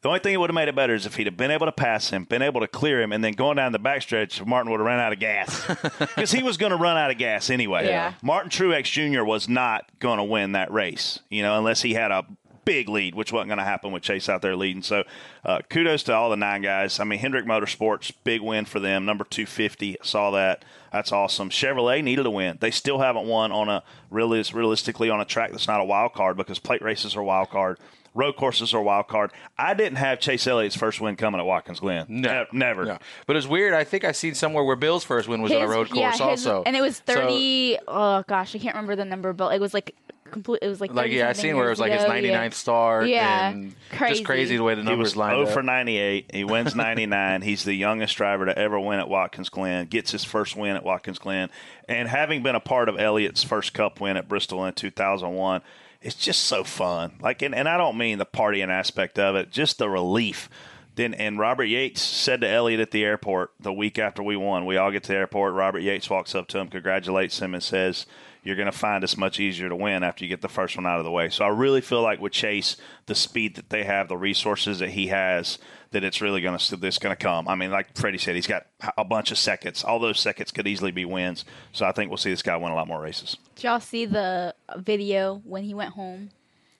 [0.01, 1.65] The only thing that would have made it better is if he'd have been able
[1.65, 4.71] to pass him, been able to clear him, and then going down the backstretch, Martin
[4.71, 5.65] would have run out of gas
[5.99, 7.85] because he was going to run out of gas anyway.
[7.85, 8.13] Yeah.
[8.21, 9.23] Martin Truex Jr.
[9.23, 12.25] was not going to win that race, you know, unless he had a
[12.69, 14.83] big lead, which wasn't going to happen with Chase out there leading.
[14.83, 15.03] So,
[15.43, 16.99] uh, kudos to all the nine guys.
[16.99, 19.05] I mean, Hendrick Motorsports, big win for them.
[19.05, 20.63] Number 250, saw that.
[20.91, 21.49] That's awesome.
[21.49, 22.57] Chevrolet needed a win.
[22.61, 26.13] They still haven't won on a realis- realistically on a track that's not a wild
[26.13, 27.77] card because plate races are wild card.
[28.15, 29.31] Road courses are wild card.
[29.57, 32.05] I didn't have Chase Elliott's first win coming at Watkins Glen.
[32.09, 32.85] No, Ne- never.
[32.85, 32.97] No.
[33.27, 33.73] But it's weird.
[33.73, 36.09] I think I seen somewhere where Bill's first win was on a His- road yeah,
[36.11, 37.77] course his- also, and it was So, thirty.
[37.87, 39.95] oh gosh, I can't remember the number, but it was like
[40.29, 40.59] complete.
[40.61, 42.49] It was like like yeah, I seen where it was like his ago, 99th yeah.
[42.49, 43.07] start.
[43.07, 44.13] Yeah, and crazy.
[44.13, 45.53] just crazy the way the He numbers was lined 0 up.
[45.53, 46.31] for 98.
[46.33, 47.41] He wins 99.
[47.41, 49.87] He's the youngest driver to ever win at Watkins Glen.
[49.87, 51.49] Gets his first win at Watkins Glen,
[51.87, 55.61] and having been a part of Elliott's first Cup win at Bristol in 2001,
[56.01, 57.17] it's just so fun.
[57.21, 60.49] Like, and, and I don't mean the partying aspect of it, just the relief.
[60.95, 64.65] Then and Robert Yates said to Elliott at the airport the week after we won.
[64.65, 65.53] We all get to the airport.
[65.53, 68.05] Robert Yates walks up to him, congratulates him, and says,
[68.43, 70.85] "You're going to find it's much easier to win after you get the first one
[70.85, 73.83] out of the way." So I really feel like with Chase, the speed that they
[73.83, 75.57] have, the resources that he has,
[75.91, 77.47] that it's really going to this going to come.
[77.47, 79.83] I mean, like Freddie said, he's got a bunch of seconds.
[79.83, 81.45] All those seconds could easily be wins.
[81.71, 83.37] So I think we'll see this guy win a lot more races.
[83.55, 86.29] Did y'all see the video when he went home?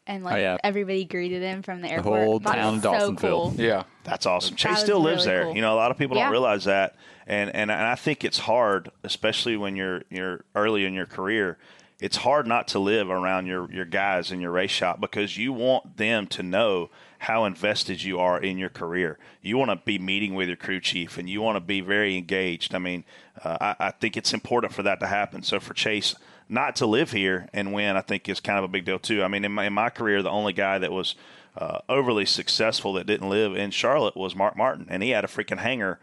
[0.10, 0.58] And like Oh, yeah.
[0.64, 2.20] everybody greeted him from the airport.
[2.24, 3.54] whole That town was of so cool.
[3.58, 4.54] yeah, That's awesome.
[4.56, 5.44] That Chase was still lives really there.
[5.46, 5.56] cool.
[5.56, 6.24] You know, a lot of people Yeah.
[6.24, 6.96] don't realize that,
[7.28, 11.58] and, and and I think it's hard, especially when you're you're early in your career.
[12.02, 15.54] It's hard not to live around your your guys in your race shop because you
[15.54, 19.20] want them to know how invested you are in your career.
[19.44, 22.18] You want to be meeting with your crew chief, and you want to be very
[22.18, 22.74] engaged.
[22.74, 23.04] I mean,
[23.44, 25.44] uh, I, I think it's important for that to happen.
[25.44, 26.16] So for Chase
[26.50, 29.24] not to live here and win, I think is kind of a big deal too.
[29.24, 31.16] I mean, in my, in my career, the only guy that was
[31.56, 35.28] uh, overly successful that didn't live in Charlotte was Mark Martin, and he had a
[35.28, 36.00] freaking hangar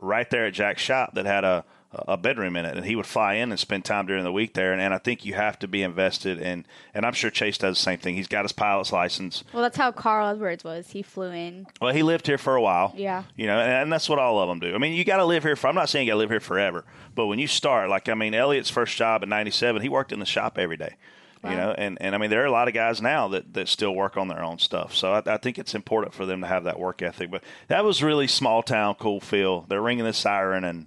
[0.00, 3.06] right there at Jack's shop that had a a bedroom in it, and he would
[3.06, 4.72] fly in and spend time during the week there.
[4.72, 7.76] And, and I think you have to be invested, and and I'm sure Chase does
[7.76, 8.14] the same thing.
[8.14, 9.44] He's got his pilot's license.
[9.52, 10.90] Well, that's how Carl Edwards was.
[10.90, 11.66] He flew in.
[11.80, 12.94] Well, he lived here for a while.
[12.96, 13.24] Yeah.
[13.36, 14.74] You know, and, and that's what all of them do.
[14.74, 15.68] I mean, you got to live here for.
[15.68, 18.14] I'm not saying you got to live here forever, but when you start, like I
[18.14, 20.96] mean, Elliott's first job in 97, he worked in the shop every day.
[21.44, 23.66] You know, and, and I mean, there are a lot of guys now that, that
[23.66, 24.94] still work on their own stuff.
[24.94, 27.32] So I, I think it's important for them to have that work ethic.
[27.32, 29.62] But that was really small town, cool feel.
[29.62, 30.86] They're ringing the siren, and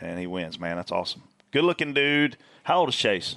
[0.00, 0.76] and he wins, man.
[0.76, 1.22] That's awesome.
[1.50, 2.36] Good looking dude.
[2.64, 3.36] How old is Chase?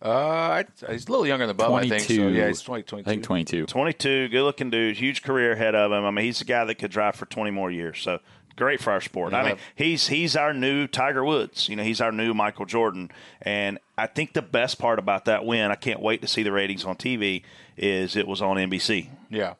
[0.00, 1.84] uh, I, he's a little younger than Bubba.
[1.84, 2.28] I think so.
[2.28, 3.08] Yeah, he's 20, 22.
[3.08, 3.66] I think 22.
[3.66, 6.04] 22, good looking dude, huge career ahead of him.
[6.04, 8.00] I mean, he's a guy that could drive for 20 more years.
[8.00, 8.20] So
[8.56, 9.34] great for our sport.
[9.34, 11.68] I mean, he's he's our new Tiger Woods.
[11.68, 13.10] You know, he's our new Michael Jordan.
[13.42, 16.52] And I think the best part about that win, I can't wait to see the
[16.52, 17.42] ratings on TV,
[17.76, 19.08] is it was on NBC.
[19.30, 19.54] Yeah,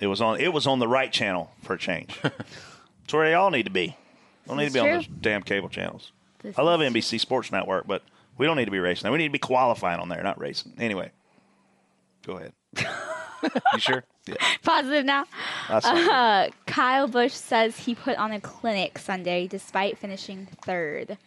[0.00, 2.18] It was on it was on the right channel for a change.
[3.04, 3.96] It's where they all need to be.
[4.48, 4.94] Don't need to be on true.
[4.96, 6.12] those damn cable channels.
[6.42, 8.02] This I love NBC Sports Network, but
[8.36, 9.02] we don't need to be racing.
[9.04, 9.12] there.
[9.12, 10.72] We need to be qualifying on there, not racing.
[10.78, 11.10] Anyway,
[12.24, 12.52] go ahead.
[13.74, 14.04] you sure?
[14.26, 14.34] Yeah.
[14.62, 15.24] Positive now.
[15.68, 16.10] That's not good.
[16.10, 21.18] Uh, Kyle Busch says he put on a clinic Sunday despite finishing third.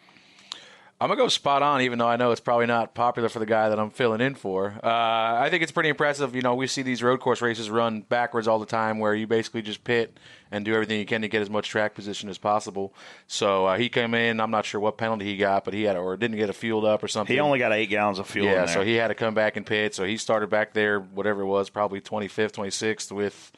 [1.02, 3.48] I'm gonna go spot on, even though I know it's probably not popular for the
[3.48, 4.80] guy that I'm filling in for.
[4.84, 6.36] Uh, I think it's pretty impressive.
[6.36, 9.26] You know, we see these road course races run backwards all the time, where you
[9.26, 10.20] basically just pit
[10.52, 12.94] and do everything you can to get as much track position as possible.
[13.26, 14.40] So uh, he came in.
[14.40, 16.86] I'm not sure what penalty he got, but he had or didn't get a fueled
[16.86, 17.34] up or something.
[17.36, 18.46] He only got eight gallons of fuel.
[18.46, 19.96] in yeah, so he had to come back and pit.
[19.96, 23.52] So he started back there, whatever it was, probably 25th, 26th with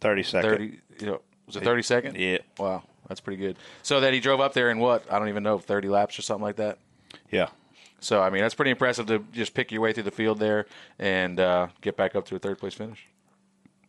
[0.00, 0.52] thirty seconds.
[0.54, 0.78] 30.
[0.98, 2.16] You know, was it 30 second?
[2.16, 2.38] Yeah.
[2.58, 3.56] Wow, that's pretty good.
[3.82, 5.04] So that he drove up there in what?
[5.12, 6.78] I don't even know, 30 laps or something like that.
[7.32, 7.48] Yeah.
[7.98, 10.66] So I mean, that's pretty impressive to just pick your way through the field there
[10.96, 13.06] and uh, get back up to a third place finish.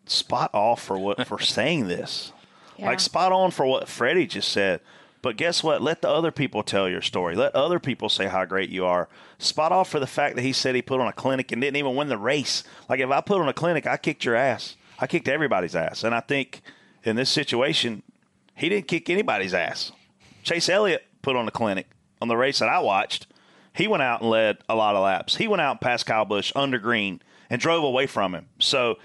[0.07, 2.33] Spot off for what for saying this.
[2.77, 2.87] Yeah.
[2.87, 4.81] Like spot on for what Freddie just said.
[5.21, 5.83] But guess what?
[5.83, 7.35] Let the other people tell your story.
[7.35, 9.07] Let other people say how great you are.
[9.37, 11.77] Spot off for the fact that he said he put on a clinic and didn't
[11.77, 12.63] even win the race.
[12.89, 14.77] Like if I put on a clinic, I kicked your ass.
[14.97, 16.03] I kicked everybody's ass.
[16.03, 16.63] And I think
[17.03, 18.01] in this situation,
[18.55, 19.91] he didn't kick anybody's ass.
[20.43, 21.87] Chase Elliott put on a clinic
[22.21, 23.27] on the race that I watched.
[23.73, 25.35] He went out and led a lot of laps.
[25.35, 28.47] He went out and passed Kyle Busch under green and drove away from him.
[28.59, 28.97] So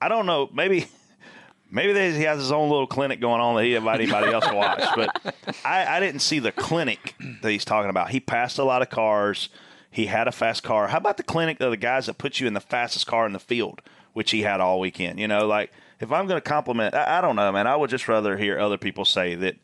[0.00, 0.48] I don't know.
[0.52, 0.86] Maybe
[1.70, 4.54] maybe he has his own little clinic going on that he invite anybody else to
[4.54, 4.82] watch.
[4.94, 5.34] But
[5.64, 8.10] I, I didn't see the clinic that he's talking about.
[8.10, 9.48] He passed a lot of cars.
[9.90, 10.88] He had a fast car.
[10.88, 13.32] How about the clinic of the guys that put you in the fastest car in
[13.32, 15.18] the field, which he had all weekend?
[15.18, 15.70] You know, like
[16.02, 17.66] if I'm going to compliment, I, I don't know, man.
[17.66, 19.56] I would just rather hear other people say that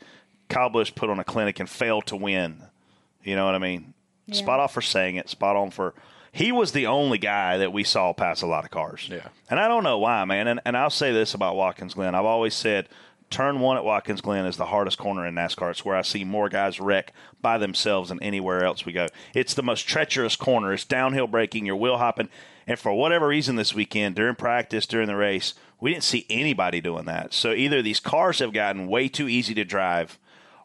[0.48, 2.62] Kyle Busch put on a clinic and failed to win.
[3.24, 3.92] You know what I mean?
[4.30, 5.28] Spot off for saying it.
[5.28, 5.94] Spot on for.
[6.32, 9.08] He was the only guy that we saw pass a lot of cars.
[9.10, 9.28] Yeah.
[9.50, 10.46] And I don't know why, man.
[10.46, 12.14] And, and I'll say this about Watkins Glen.
[12.14, 12.88] I've always said
[13.30, 15.70] Turn one at Watkins Glen is the hardest corner in NASCAR.
[15.70, 17.12] It's where I see more guys wreck
[17.42, 19.06] by themselves than anywhere else we go.
[19.34, 20.72] It's the most treacherous corner.
[20.72, 22.30] It's downhill braking, you're wheel hopping.
[22.66, 26.80] And for whatever reason this weekend, during practice, during the race, we didn't see anybody
[26.80, 27.34] doing that.
[27.34, 30.18] So either these cars have gotten way too easy to drive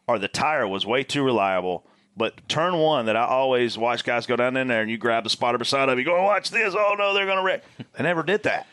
[0.06, 1.84] or the tire was way too reliable.
[2.16, 5.24] But turn one that I always watch guys go down in there and you grab
[5.24, 6.74] the spotter beside of you, go, oh, watch this.
[6.76, 7.64] Oh, no, they're going to wreck.
[7.96, 8.66] They never did that.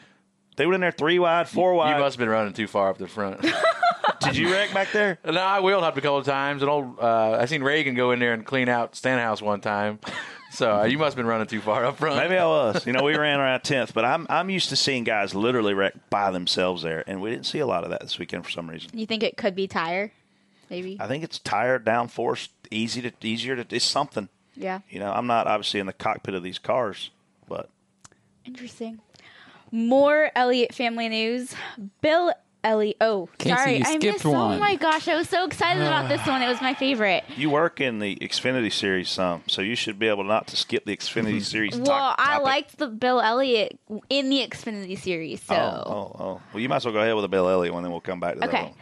[0.55, 1.95] They went in there three wide, four wide.
[1.95, 3.41] You must have been running too far up the front.
[4.21, 5.17] Did you wreck back there?
[5.25, 6.61] no, I wheeled up a couple of times.
[6.61, 9.99] And old, uh, I seen Regan go in there and clean out Stenhouse one time.
[10.53, 12.17] So uh, you must have been running too far up front.
[12.17, 12.85] Maybe I was.
[12.85, 15.93] You know, we ran around tenth, but I'm I'm used to seeing guys literally wreck
[16.09, 18.69] by themselves there, and we didn't see a lot of that this weekend for some
[18.69, 18.89] reason.
[18.93, 20.11] You think it could be tire?
[20.69, 20.97] Maybe.
[20.99, 23.73] I think it's tire downforce, easy to easier to.
[23.73, 24.27] It's something.
[24.57, 24.81] Yeah.
[24.89, 27.11] You know, I'm not obviously in the cockpit of these cars,
[27.47, 27.69] but
[28.43, 28.99] Interesting.
[29.71, 31.53] More Elliott family news.
[32.01, 32.97] Bill Elliott.
[33.01, 34.25] Oh, Casey, sorry, you I skipped missed.
[34.25, 34.59] Oh one.
[34.59, 36.41] my gosh, I was so excited about this one.
[36.43, 37.23] It was my favorite.
[37.35, 40.85] you work in the Xfinity series some, so you should be able not to skip
[40.85, 41.75] the Xfinity series.
[41.75, 42.45] Well, top- I topic.
[42.45, 43.79] liked the Bill Elliott
[44.09, 45.41] in the Xfinity series.
[45.41, 46.41] So, Oh, oh, oh.
[46.53, 48.19] Well, you might as well go ahead with the Bill Elliott one, then we'll come
[48.19, 48.73] back to that okay, one.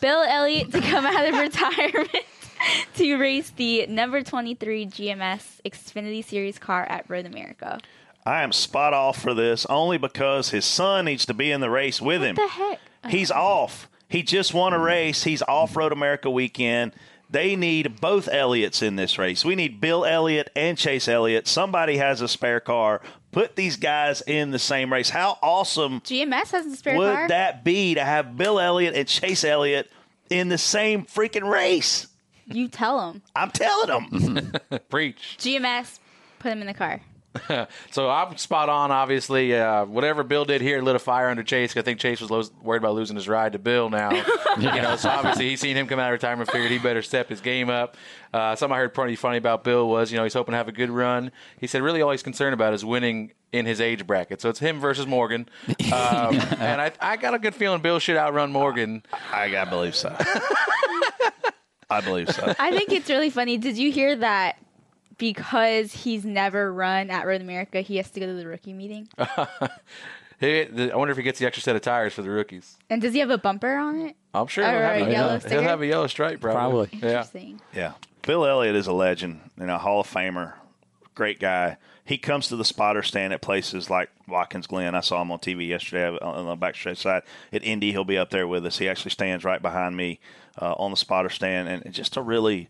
[0.00, 2.24] Bill Elliott to come out of retirement
[2.94, 7.78] to race the number twenty-three GMS Xfinity Series car at Road America.
[8.28, 11.70] I am spot off for this only because his son needs to be in the
[11.70, 12.36] race with him.
[12.36, 12.80] What the heck?
[13.08, 13.36] He's oh.
[13.36, 13.88] off.
[14.08, 15.24] He just won a race.
[15.24, 16.92] He's off Road America weekend.
[17.30, 19.44] They need both Elliotts in this race.
[19.44, 21.46] We need Bill Elliott and Chase Elliott.
[21.46, 23.02] Somebody has a spare car.
[23.32, 25.10] Put these guys in the same race.
[25.10, 27.28] How awesome GMS has a spare would car.
[27.28, 29.90] that be to have Bill Elliott and Chase Elliott
[30.30, 32.06] in the same freaking race?
[32.46, 33.22] you tell them.
[33.34, 34.52] I'm telling them.
[34.88, 35.36] Preach.
[35.38, 35.98] GMS,
[36.38, 37.00] put him in the car.
[37.90, 38.90] So I'm spot on.
[38.90, 41.76] Obviously, uh, whatever Bill did here lit a fire under Chase.
[41.76, 44.10] I think Chase was lo- worried about losing his ride to Bill now.
[44.58, 47.28] You know, so obviously he's seen him come out of retirement, figured he better step
[47.28, 47.96] his game up.
[48.34, 50.66] Uh, something I heard pretty funny about Bill was, you know, he's hoping to have
[50.66, 51.30] a good run.
[51.60, 54.40] He said really all he's concerned about is winning in his age bracket.
[54.40, 55.48] So it's him versus Morgan.
[55.92, 59.04] Um, and I, I got a good feeling Bill should outrun Morgan.
[59.32, 60.14] I, I believe so.
[61.88, 62.54] I believe so.
[62.58, 63.56] I think it's really funny.
[63.58, 64.56] Did you hear that?
[65.18, 69.08] Because he's never run at Road America, he has to go to the rookie meeting.
[70.40, 72.76] He, the, I wonder if he gets the extra set of tires for the rookies.
[72.88, 74.16] And does he have a bumper on it?
[74.32, 76.86] I'm sure Or he'll have, a a, yellow he'll have a yellow stripe, probably.
[76.86, 76.98] Probably.
[77.00, 77.08] Yeah.
[77.08, 77.60] Interesting.
[77.74, 77.92] Yeah.
[78.22, 80.52] Bill Elliott is a legend, you know, Hall of Famer,
[81.16, 81.76] great guy.
[82.04, 84.94] He comes to the spotter stand at places like Watkins Glen.
[84.94, 87.22] I saw him on TV yesterday on the backstretch side.
[87.52, 88.78] At Indy, he'll be up there with us.
[88.78, 90.20] He actually stands right behind me
[90.60, 92.68] uh, on the spotter stand, and just a really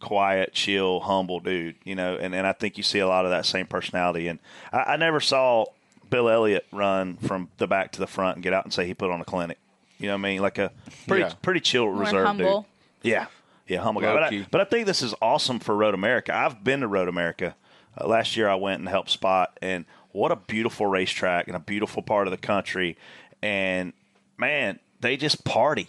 [0.00, 2.16] quiet, chill, humble dude, you know.
[2.16, 4.28] And, and I think you see a lot of that same personality.
[4.28, 4.38] And
[4.72, 5.66] I, I never saw
[6.08, 8.94] Bill Elliott run from the back to the front and get out and say he
[8.94, 9.58] put on a clinic.
[9.98, 10.40] You know what I mean?
[10.42, 10.72] Like a
[11.06, 11.32] pretty Yeah.
[11.42, 12.66] pretty chill, reserved humble.
[13.02, 13.12] dude.
[13.12, 13.26] Yeah,
[13.68, 14.14] yeah, humble guy.
[14.14, 16.34] But I, but I think this is awesome for Road America.
[16.34, 17.54] I've been to Road America.
[17.98, 21.60] Uh, last year I went and helped spot, and what a beautiful racetrack and a
[21.60, 22.96] beautiful part of the country.
[23.42, 23.92] And
[24.38, 25.88] man, they just party.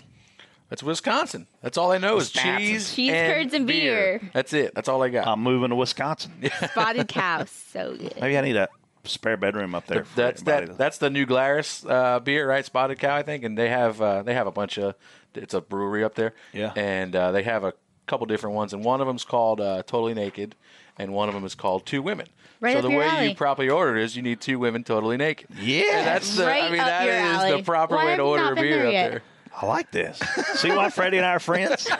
[0.71, 1.45] That's Wisconsin.
[1.61, 2.57] That's all I know is Wisconsin.
[2.65, 4.21] cheese, Cheese, curds, and beer.
[4.33, 4.73] That's it.
[4.73, 5.27] That's all I got.
[5.27, 6.31] I'm moving to Wisconsin.
[6.71, 8.13] Spotted cow, so good.
[8.19, 8.69] Maybe I need a
[9.03, 10.05] spare bedroom up there.
[10.15, 10.67] that's that.
[10.67, 12.63] to- That's the New Glarus uh, beer, right?
[12.65, 14.95] Spotted Cow, I think, and they have uh, they have a bunch of.
[15.35, 16.71] It's a brewery up there, Yeah.
[16.75, 17.73] and uh, they have a
[18.07, 20.55] couple different ones, and one of them's called uh, Totally Naked,
[20.97, 22.27] and one of them is called Two Women.
[22.61, 23.29] Right so up the your way alley.
[23.29, 25.47] you properly order it is you need two women totally naked.
[25.59, 25.83] Yeah.
[25.97, 26.45] And that's the.
[26.45, 27.57] Right I mean, up that alley.
[27.57, 29.09] the proper Why way to order a beer there up yet?
[29.11, 29.21] there.
[29.61, 30.17] I like this.
[30.55, 31.87] See why Freddie and I are friends?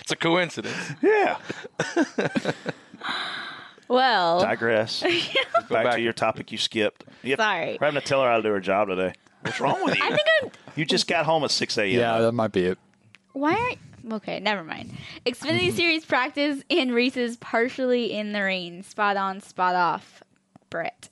[0.00, 0.76] It's a coincidence.
[1.02, 1.38] yeah.
[3.88, 5.02] Well, Digress.
[5.02, 5.94] back, back.
[5.94, 7.04] to your topic you skipped.
[7.22, 7.38] Yep.
[7.38, 7.78] Sorry.
[7.80, 9.12] We're having to tell her how to do her job today.
[9.42, 10.02] What's wrong with you?
[10.04, 10.50] I think I'm.
[10.74, 11.88] you just got home at 6 a.m.
[11.90, 12.78] Yeah, that might be it.
[13.32, 14.14] Why aren't?
[14.22, 14.92] Okay, never mind.
[15.24, 18.82] Xfinity Series practice and races partially in the rain.
[18.82, 20.20] Spot on, spot off.
[20.68, 21.08] Brett.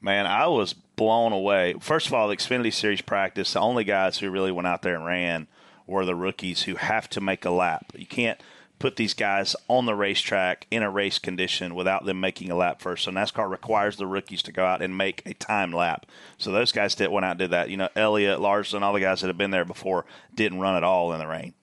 [0.00, 1.74] Man, I was blown away.
[1.80, 4.96] First of all, the Xfinity Series practice, the only guys who really went out there
[4.96, 5.46] and ran
[5.86, 7.86] were the rookies who have to make a lap.
[7.96, 8.38] You can't
[8.78, 12.82] put these guys on the racetrack in a race condition without them making a lap
[12.82, 13.04] first.
[13.04, 16.04] So NASCAR requires the rookies to go out and make a time lap.
[16.36, 17.70] So those guys did went out and did that.
[17.70, 20.84] You know, Elliott, Larson, all the guys that have been there before didn't run at
[20.84, 21.54] all in the rain.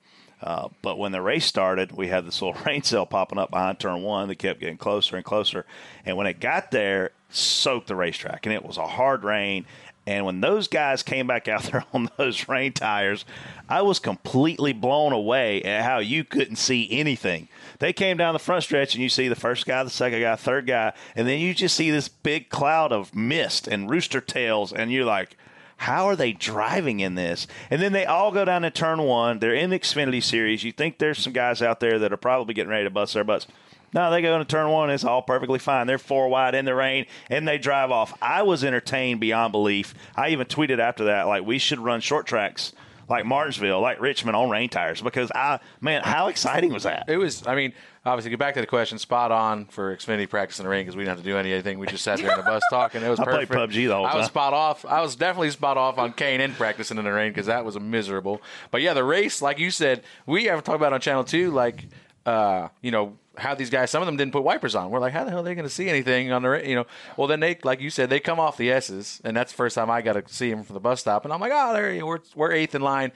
[0.41, 3.79] Uh, but when the race started, we had this little rain cell popping up behind
[3.79, 5.63] turn one that kept getting closer and closer.
[6.05, 9.65] And when it got there, soaked the racetrack, and it was a hard rain.
[10.05, 13.25] And when those guys came back out there on those rain tires,
[13.67, 17.49] I was completely blown away at how you couldn't see anything.
[17.79, 20.35] They came down the front stretch, and you see the first guy, the second guy,
[20.37, 24.71] third guy, and then you just see this big cloud of mist and rooster tails,
[24.71, 25.35] and you're like,
[25.77, 27.45] how are they driving in this?
[27.69, 29.39] And then they all go down to turn one.
[29.39, 30.63] They're in the Xfinity Series.
[30.63, 33.23] You think there's some guys out there that are probably getting ready to bust their
[33.23, 33.45] butts.
[33.93, 34.89] No, they go into turn one.
[34.89, 35.87] It's all perfectly fine.
[35.87, 38.13] They're four wide in the rain, and they drive off.
[38.21, 39.93] I was entertained beyond belief.
[40.15, 42.73] I even tweeted after that, like, we should run short tracks
[43.09, 47.05] like Martinsville, like Richmond on rain tires because I, man, how exciting was that?
[47.07, 47.45] It was.
[47.47, 47.73] I mean,
[48.05, 48.97] obviously, get back to the question.
[48.97, 51.79] Spot on for Xfinity practice in the rain because we didn't have to do anything.
[51.79, 53.01] We just sat there in the bus talking.
[53.01, 53.47] It was I played.
[53.47, 54.15] PUBG the whole time.
[54.15, 54.85] I was spot off.
[54.85, 57.79] I was definitely spot off on Kane and practicing in the rain because that was
[57.79, 58.41] miserable.
[58.71, 61.87] But yeah, the race, like you said, we have talked about on Channel Two, like
[62.25, 63.89] uh, you know how these guys.
[63.89, 64.89] Some of them didn't put wipers on.
[64.89, 66.61] We're like, how the hell are they going to see anything on the?
[66.67, 69.51] You know, well then they, like you said, they come off the S's, and that's
[69.51, 71.51] the first time I got to see them from the bus stop, and I'm like,
[71.53, 73.11] oh, there you we're we're eighth in line.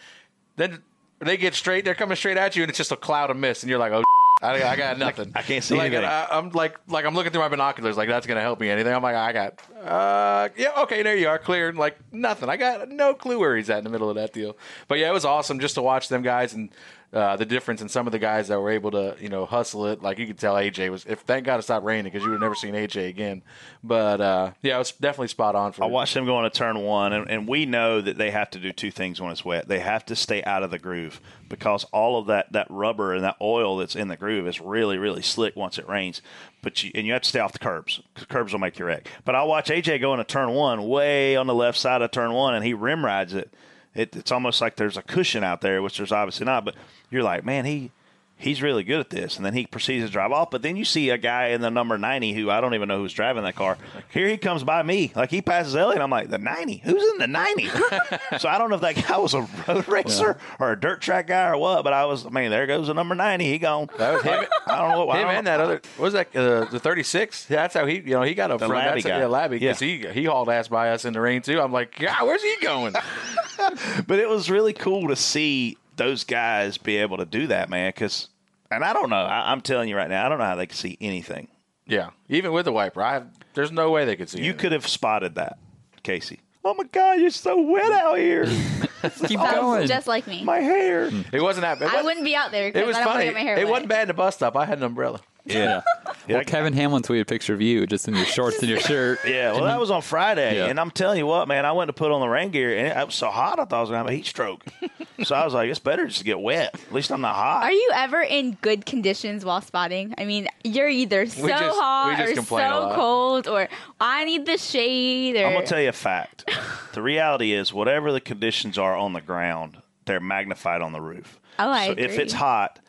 [0.56, 0.82] Then
[1.20, 1.86] they get straight.
[1.86, 3.92] They're coming straight at you, and it's just a cloud of mist, and you're like,
[3.92, 4.04] oh.
[4.44, 5.32] I, I got nothing.
[5.36, 6.06] I can't see like, anything.
[6.06, 8.92] I, I'm like, like I'm looking through my binoculars, like that's gonna help me anything.
[8.92, 11.76] I'm like, I got, uh, yeah, okay, there you are, cleared.
[11.76, 12.50] Like nothing.
[12.50, 14.58] I got no clue where he's at in the middle of that deal.
[14.88, 16.72] But yeah, it was awesome just to watch them guys and
[17.14, 19.86] uh, the difference in some of the guys that were able to, you know, hustle
[19.88, 20.02] it.
[20.02, 21.06] Like you could tell AJ was.
[21.06, 23.44] If thank God it stopped raining because you would have never seen AJ again.
[23.84, 25.84] But uh, yeah, it was definitely spot on for.
[25.84, 28.60] I watched them go into turn one, and, and we know that they have to
[28.60, 29.68] do two things when it's wet.
[29.68, 31.20] They have to stay out of the groove
[31.50, 34.98] because all of that, that rubber and that oil that's in the groove is really,
[34.98, 36.22] really slick once it rains.
[36.62, 38.86] But you, and you have to stay off the curbs because curbs will make you
[38.86, 39.10] wreck.
[39.26, 42.32] But I watch AJ go into turn one, way on the left side of turn
[42.32, 43.54] one, and he rim rides it.
[43.96, 44.16] It.
[44.16, 46.66] It's almost like there's a cushion out there, which there's obviously not.
[46.66, 46.76] But
[47.10, 47.92] you're like, man, he
[48.38, 49.38] he's really good at this.
[49.38, 50.50] And then he proceeds to drive off.
[50.50, 52.98] But then you see a guy in the number 90 who I don't even know
[52.98, 53.78] who's driving that car.
[54.12, 55.12] Here he comes by me.
[55.16, 56.02] Like he passes Elliott.
[56.02, 56.78] I'm like, the 90?
[56.84, 57.68] Who's in the 90?
[58.40, 61.28] so I don't know if that guy was a road racer or a dirt track
[61.28, 63.46] guy or what, but I was, I mean, there goes the number 90.
[63.46, 63.90] He gone.
[64.00, 64.44] That was him.
[64.66, 65.18] I don't know what.
[65.18, 67.46] I Him don't and that other what was that uh, the 36?
[67.46, 68.86] That's how he you know he got up The front.
[68.88, 69.22] Labby That's how- guy.
[69.22, 70.12] yeah, Labby because Yeah.
[70.14, 71.62] he he hauled ass by us in the rain too.
[71.62, 72.96] I'm like, yeah, where's he going?
[74.08, 77.90] but it was really cool to see those guys be able to do that, man.
[77.90, 78.30] Because,
[78.70, 79.16] and I don't know.
[79.24, 81.48] I, I'm telling you right now, I don't know how they can see anything.
[81.86, 84.40] yeah, even with the wiper, I have, there's no way they could see.
[84.40, 84.60] You anything.
[84.60, 85.58] could have spotted that,
[86.04, 86.40] Casey.
[86.64, 88.46] Oh my God, you're so wet out here.
[89.26, 89.88] Keep That's going.
[89.88, 90.44] just like me.
[90.44, 91.10] My hair.
[91.34, 91.82] It wasn't that.
[91.82, 93.26] It I wouldn't be out there It was I don't funny.
[93.26, 93.72] get my hair It wet.
[93.72, 94.56] wasn't bad in the bus stop.
[94.56, 95.22] I had an umbrella.
[95.46, 95.82] Yeah.
[96.30, 99.20] well, Kevin Hamlin tweeted a picture of you just in your shorts and your shirt.
[99.26, 100.66] Yeah, well, that was on Friday, Yeah.
[100.68, 102.88] and I'm telling you what, man, I went to put on the rain gear, and
[102.88, 104.64] it, it was so hot, I thought I was gonna have a heat stroke.
[105.24, 106.76] so I was like, it's better just to get wet.
[106.76, 107.64] At least I'm not hot.
[107.64, 110.14] Are you ever in good conditions while spotting?
[110.18, 113.68] I mean, you're either so just- hot or so cold, or
[114.00, 115.36] I need the shade.
[115.38, 116.50] Or I'm gonna tell you a fact.
[116.94, 121.40] the reality is, whatever the conditions are on the ground, they're magnified on the roof.
[121.60, 122.80] Oh, I so if it's hot,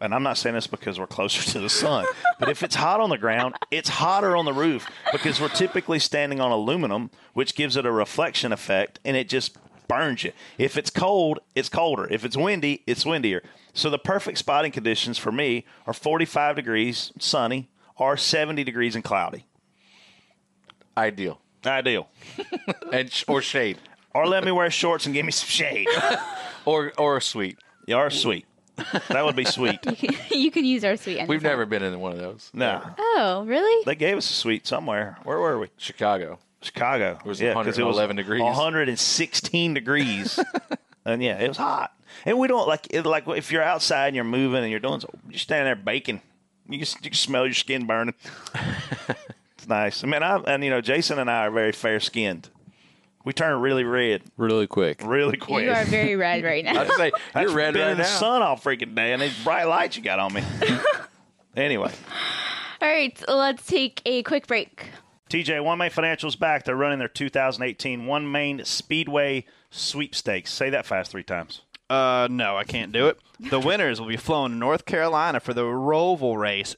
[0.00, 2.06] and I'm not saying this because we're closer to the sun,
[2.38, 5.98] but if it's hot on the ground, it's hotter on the roof because we're typically
[5.98, 9.56] standing on aluminum, which gives it a reflection effect, and it just
[9.88, 10.32] burns you.
[10.58, 12.06] If it's cold, it's colder.
[12.10, 13.42] If it's windy, it's windier.
[13.72, 19.04] So the perfect spotting conditions for me are 45 degrees sunny or 70 degrees and
[19.04, 19.46] cloudy.
[20.96, 22.08] Ideal Ideal.
[22.92, 23.78] and sh- or shade
[24.14, 25.88] Or let me wear shorts and give me some shade.
[26.64, 27.58] or or a sweet.
[27.86, 28.46] You are sweet.
[29.08, 29.78] That would be sweet.
[30.30, 31.16] you can use our sweet.
[31.20, 31.42] We've anytime.
[31.42, 32.50] never been in one of those.
[32.52, 33.84] No, Oh, really?
[33.84, 35.16] they gave us a sweet somewhere.
[35.24, 35.68] Where were we?
[35.78, 36.38] Chicago.
[36.62, 37.18] Chicago.
[37.24, 38.42] It was yeah, 'cause it was 111 degrees.
[38.42, 40.38] 116 degrees.
[41.04, 41.92] and yeah, it was hot.
[42.24, 43.04] And we don't like it.
[43.06, 46.20] Like if you're outside and you're moving and you're doing, so, you're standing there baking.
[46.68, 48.14] You can, you can smell your skin burning.
[49.56, 50.02] it's nice.
[50.02, 52.48] I mean, I and you know, Jason and I are very fair skinned.
[53.26, 55.02] We turn really red Really quick.
[55.04, 55.64] really quick.
[55.64, 56.80] You are very red right now.
[56.80, 58.08] I just say you're red been right in the now.
[58.08, 60.42] sun all freaking day, and these bright lights you got on me.
[61.56, 61.90] anyway,
[62.80, 64.90] All right, let's take a quick break.
[65.28, 66.64] TJ, OneMain Financial's back.
[66.64, 70.52] They're running their 2018 OneMain Speedway Sweepstakes.
[70.52, 71.62] Say that fast three times.
[71.90, 73.18] Uh, no, I can't do it.
[73.40, 76.76] The winners will be flown to North Carolina for the Roval race,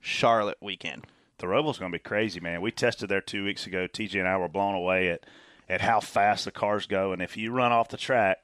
[0.00, 1.08] Charlotte weekend.
[1.38, 2.60] The Roval's going to be crazy, man.
[2.60, 3.88] We tested there two weeks ago.
[3.88, 5.26] TJ and I were blown away at,
[5.72, 7.12] at how fast the cars go.
[7.12, 8.38] And if you run off the track,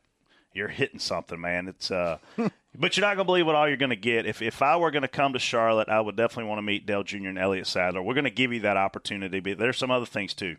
[0.55, 1.69] you're hitting something, man.
[1.69, 2.19] It's uh,
[2.75, 4.25] but you're not going to believe what all you're going to get.
[4.25, 6.87] If if I were going to come to Charlotte, I would definitely want to meet
[6.87, 7.29] Dale Jr.
[7.29, 8.01] and Elliott Sadler.
[8.03, 10.57] We're going to give you that opportunity, but there's some other things too.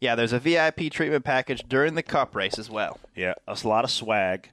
[0.00, 2.98] Yeah, there's a VIP treatment package during the Cup race as well.
[3.14, 4.50] Yeah, that's a lot of swag.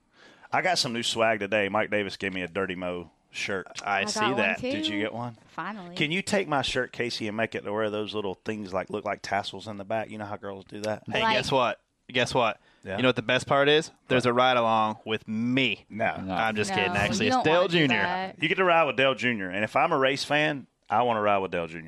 [0.51, 1.69] I got some new swag today.
[1.69, 3.67] Mike Davis gave me a Dirty Mo shirt.
[3.83, 4.59] I, got see that.
[4.59, 4.71] too.
[4.71, 5.37] Did you get one?
[5.47, 5.95] Finally.
[5.95, 8.89] Can you take my shirt, Casey, and make it to where those little things like
[8.89, 10.09] look like tassels in the back?
[10.09, 11.03] You know how girls do that?
[11.11, 11.79] Hey, Like- guess what?
[12.11, 12.59] Guess what?
[12.83, 12.97] Yeah.
[12.97, 13.89] You know what the best part is?
[14.09, 15.85] There's a ride along with me.
[15.89, 16.21] No.
[16.21, 16.33] No.
[16.35, 16.91] I'm just No, kidding.
[16.95, 17.87] Actually, it's Dale Jr.
[17.87, 18.35] that.
[18.39, 19.45] You get to ride with Dale Jr.
[19.45, 21.79] And if I'm a race fan, I want to ride with Dale Jr.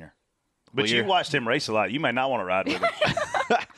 [0.74, 1.92] But Well, you watched him race a lot.
[1.92, 3.56] You may not want to ride with him.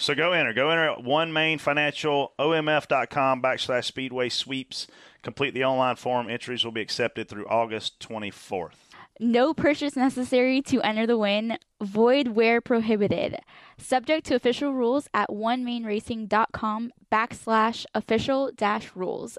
[0.00, 0.54] So go enter.
[0.54, 4.86] Go enter at one main financial omf.com backslash speedway sweeps.
[5.22, 6.30] Complete the online form.
[6.30, 8.74] Entries will be accepted through August 24th.
[9.18, 11.58] No purchase necessary to enter the win.
[11.82, 13.38] Void where prohibited.
[13.76, 19.36] Subject to official rules at onemainracing.com backslash official dash rules.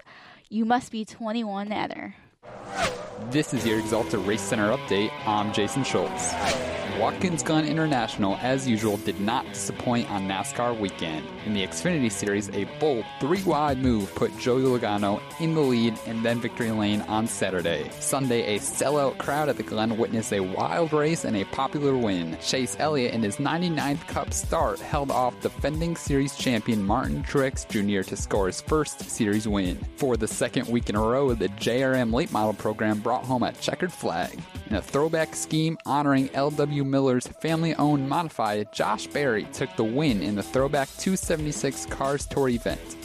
[0.48, 2.14] You must be 21 to enter.
[3.30, 5.10] This is your Axalta Race Center update.
[5.26, 6.34] I'm Jason Schultz.
[6.98, 11.26] Watkins Glen International, as usual, did not disappoint on NASCAR weekend.
[11.46, 15.98] In the Xfinity Series, a bold three wide move put Joey Logano in the lead
[16.06, 17.88] and then victory lane on Saturday.
[17.98, 22.36] Sunday, a sellout crowd at the Glen witnessed a wild race and a popular win.
[22.42, 28.06] Chase Elliott, in his 99th Cup start, held off defending Series champion Martin Truex Jr.
[28.08, 29.78] to score his first Series win.
[29.96, 33.52] For the second week in a row, the JRM late model program brought home a
[33.52, 34.38] checkered flag.
[34.70, 36.82] In a throwback scheme honoring L.W.
[36.84, 42.48] Miller's family owned modified, Josh Berry took the win in the Throwback 276 Cars Tour
[42.48, 42.96] event.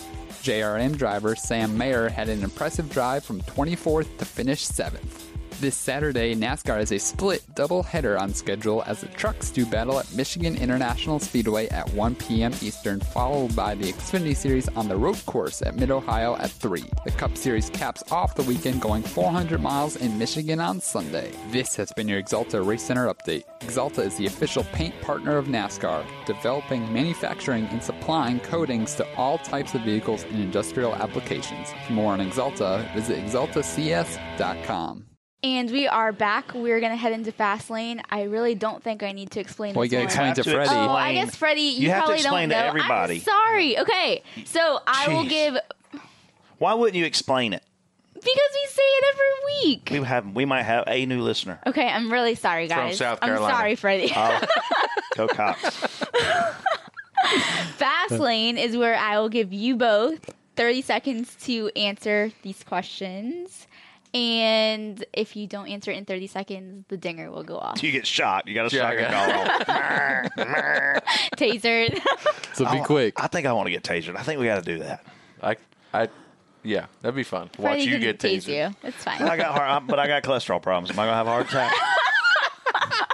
[0.42, 5.27] JRM driver Sam Mayer had an impressive drive from 24th to finish 7th.
[5.60, 10.14] This Saturday, NASCAR has a split doubleheader on schedule as the trucks do battle at
[10.14, 12.54] Michigan International Speedway at 1 p.m.
[12.62, 16.84] Eastern, followed by the Xfinity Series on the road course at Mid Ohio at 3.
[17.06, 21.32] The Cup Series caps off the weekend going 400 miles in Michigan on Sunday.
[21.50, 23.46] This has been your Axalta Race Center update.
[23.62, 29.40] Axalta is the official paint partner of NASCAR, developing, manufacturing, and supplying coatings to all
[29.40, 31.70] types of vehicles and industrial applications.
[31.88, 35.07] For more on Axalta, visit axaltacs.com.
[35.44, 36.54] And we are back.
[36.56, 38.02] We're going to head into fast lane.
[38.10, 40.30] I really don't think I need to explain Well, you this gotta one.
[40.32, 40.70] explain to to Freddie.
[40.72, 42.68] Oh, I guess Freddie, you, You have to probably explain don't to know.
[42.70, 43.16] everybody.
[43.16, 43.80] I'm sorry.
[43.80, 45.30] Okay, so I will Jeez.
[45.30, 45.58] give
[46.58, 47.64] Why wouldn't you explain it?
[48.16, 49.90] because we say it every week.
[49.92, 51.60] We have we might have a new listener.
[51.68, 52.98] Okay, I'm really sorry, From guys.
[52.98, 53.54] South I'm Carolina.
[53.56, 54.12] sorry, Freddie.
[54.16, 54.42] Oh,
[55.16, 55.64] go Cox.
[57.78, 63.68] Fast lane is where I will give you both 30 seconds to answer these questions.
[64.14, 67.84] And if you don't answer in 30 seconds, the dinger will go off.
[67.84, 68.48] You get shot.
[68.48, 71.02] You got a Yeah, shotgun call.
[71.38, 72.00] Tasered.
[72.54, 73.14] So be quick.
[73.22, 74.16] I think I want to get tasered.
[74.16, 75.06] I think we got to do that.
[75.44, 75.58] I,
[75.94, 76.08] I,
[76.64, 77.52] yeah, that'd be fun.
[77.60, 78.72] Watch Freddie you get tase tasered.
[78.72, 78.76] you.
[78.90, 79.22] It's fine.
[79.22, 80.90] I got heart, but I got cholesterol problems.
[80.90, 81.72] Am I gonna have a heart attack?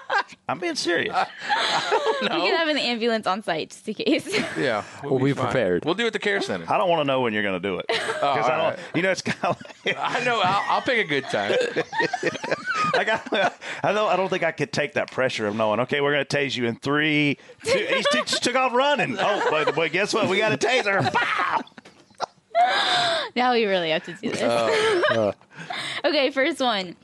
[0.50, 1.16] I'm being serious.
[2.22, 4.28] We can have an ambulance on site just in case.
[4.58, 5.46] Yeah, We'll be fine.
[5.46, 5.84] prepared.
[5.86, 6.72] We'll do it at the care center.
[6.72, 7.86] I don't want to know when you're gonna do it.
[7.90, 8.80] 'Cause I all don't, right.
[8.96, 9.62] You know, it's kind of.
[9.86, 10.40] Like, I know.
[10.42, 11.58] I'll, I'll pick a good time.
[12.96, 13.28] I got.
[13.84, 14.10] I don't.
[14.10, 15.82] I don't think I could take that pressure of knowing.
[15.82, 17.38] Okay, we're gonna tase you in three.
[17.66, 19.18] Two, he t- just took off running.
[19.20, 20.30] Oh, but, but guess what?
[20.30, 21.12] We got a taser.
[21.12, 21.62] Pow!
[23.36, 24.42] now we really have to do this.
[24.42, 25.32] Uh, uh.
[26.06, 26.96] okay, first one.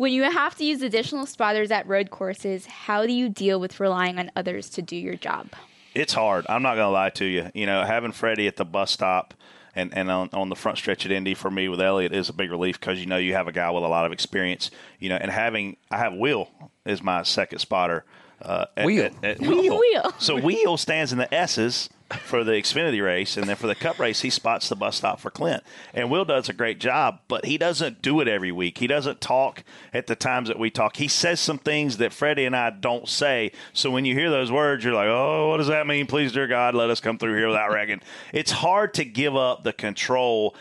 [0.00, 3.80] When you have to use additional spotters at road courses, how do you deal with
[3.80, 5.48] relying on others to do your job?
[5.94, 6.46] It's hard.
[6.48, 7.50] I'm not gonna lie to you.
[7.52, 9.34] You know, having Freddie at the bus stop.
[9.76, 12.32] And, and on, on the front stretch at Indy for me with Elliott is a
[12.32, 14.70] big relief because you know you have a guy with a lot of experience.
[15.00, 16.48] You know, and having I have Will
[16.86, 18.06] is my second spotter.
[18.40, 19.04] Uh, at- Wheel.
[19.04, 19.78] at- at- wheel.
[19.78, 20.14] Wheel.
[20.18, 23.98] So Wheel stands in the S's for the Xfinity race, and then for the Cup
[23.98, 25.62] race, he spots the bus stop for Clint.
[25.94, 28.78] And Will does a great job, but he doesn't do it every week.
[28.78, 30.96] He doesn't talk at the times that we talk.
[30.96, 33.52] He says some things that Freddie and I don't say.
[33.72, 36.06] So when you hear those words, you're like, "Oh, what does that mean?
[36.06, 38.00] Please, dear God, let us come through here without wrecking."
[38.32, 40.54] it's hard to give up the control,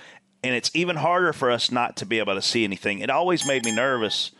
[0.44, 3.00] and it's even harder for us not to be able to see anything.
[3.00, 4.32] It always made me nervous.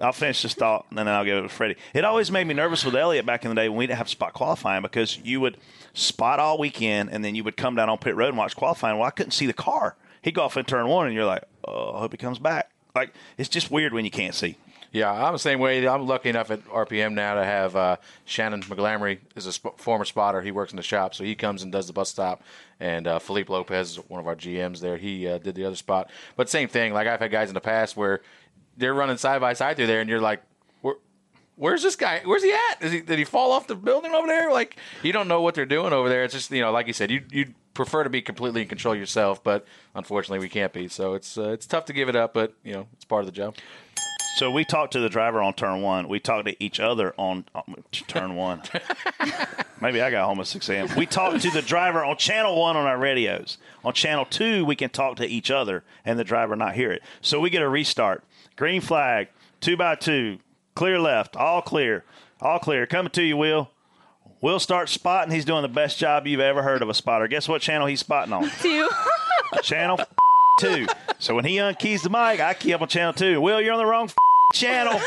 [0.00, 1.76] I'll finish this thought and then I'll give it to Freddie.
[1.92, 4.08] It always made me nervous with Elliott back in the day when we didn't have
[4.08, 5.56] spot qualifying because you would
[5.92, 8.98] spot all weekend and then you would come down on pit road and watch qualifying.
[8.98, 9.96] Well, I couldn't see the car.
[10.22, 12.70] He'd go off in turn one and you're like, oh, I hope he comes back.
[12.94, 14.56] Like, it's just weird when you can't see.
[14.94, 15.88] Yeah, I'm the same way.
[15.88, 20.04] I'm lucky enough at RPM now to have uh, Shannon McGlamory is a sp- former
[20.04, 20.40] spotter.
[20.40, 22.44] He works in the shop, so he comes and does the bus stop.
[22.78, 24.96] And uh, Felipe Lopez one of our GMs there.
[24.96, 26.10] He uh, did the other spot.
[26.36, 26.92] But same thing.
[26.92, 28.20] Like I've had guys in the past where
[28.76, 30.42] they're running side by side through there, and you're like,
[30.82, 30.96] Where,
[31.56, 32.22] "Where's this guy?
[32.24, 32.82] Where's he at?
[32.82, 35.54] Is he, did he fall off the building over there?" Like you don't know what
[35.54, 36.24] they're doing over there.
[36.24, 38.94] It's just you know, like you said, you you prefer to be completely in control
[38.94, 40.88] yourself, but unfortunately we can't be.
[40.88, 43.26] So it's uh, it's tough to give it up, but you know, it's part of
[43.26, 43.56] the job.
[44.36, 46.08] So we talked to the driver on turn one.
[46.08, 47.76] We talked to each other on, on
[48.08, 48.62] turn one.
[49.80, 50.88] Maybe I got home at 6 a.m.
[50.96, 53.58] We talked to the driver on channel one on our radios.
[53.84, 57.02] On channel two, we can talk to each other and the driver not hear it.
[57.20, 58.24] So we get a restart.
[58.56, 59.28] Green flag,
[59.60, 60.38] two by two,
[60.74, 62.04] clear left, all clear,
[62.40, 62.86] all clear.
[62.86, 63.70] Coming to you, Will.
[64.40, 65.32] Will starts spotting.
[65.32, 67.26] He's doing the best job you've ever heard of a spotter.
[67.26, 68.50] Guess what channel he's spotting on?
[68.60, 68.88] Two.
[69.62, 69.98] channel
[70.58, 70.86] two.
[71.18, 73.40] So when he unkeys the mic, I key up on channel two.
[73.40, 74.10] Will, you're on the wrong
[74.52, 75.00] channel.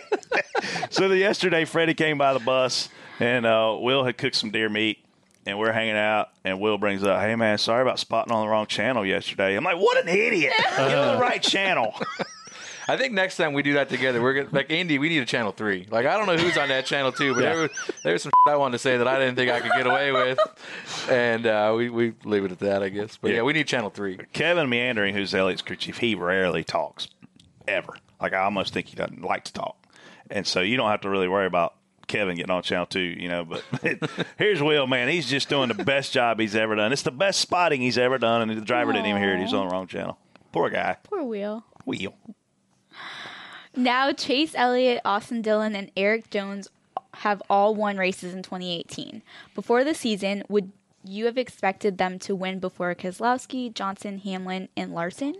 [0.90, 2.88] so the, yesterday, Freddie came by the bus
[3.20, 4.98] and uh, Will had cooked some deer meat,
[5.46, 8.50] and we're hanging out, and Will brings up, "Hey man, sorry about spotting on the
[8.50, 10.52] wrong channel yesterday." I'm like, "What an idiot!
[10.56, 11.94] Get on the right channel."
[12.88, 14.98] I think next time we do that together, we're gonna like Andy.
[14.98, 15.86] We need a channel three.
[15.90, 17.70] Like I don't know who's on that channel too, but there, was,
[18.02, 20.12] there was some I wanted to say that I didn't think I could get away
[20.12, 20.38] with,
[21.10, 23.16] and uh, we we leave it at that, I guess.
[23.16, 23.42] But yeah, Yeah.
[23.42, 24.18] we need channel three.
[24.32, 27.08] Kevin Meendering, who's Elliott's crew chief, he rarely talks,
[27.66, 27.94] ever.
[28.20, 29.76] Like I almost think he doesn't like to talk,
[30.30, 31.74] and so you don't have to really worry about
[32.06, 33.44] Kevin getting on channel two, you know.
[33.46, 33.64] But
[34.38, 35.08] here's Will, man.
[35.08, 36.92] He's just doing the best job he's ever done.
[36.92, 39.40] It's the best spotting he's ever done, and the driver didn't even hear it.
[39.40, 40.18] He's on the wrong channel.
[40.52, 40.98] Poor guy.
[41.04, 41.64] Poor Will.
[41.86, 42.14] Will.
[43.76, 46.68] Now, Chase Elliott, Austin Dillon, and Erik Jones
[47.18, 49.22] have all won races in 2018.
[49.54, 50.72] Before the season, would
[51.04, 55.34] you have expected them to win before Keselowski, Johnson, Hamlin, and Larson?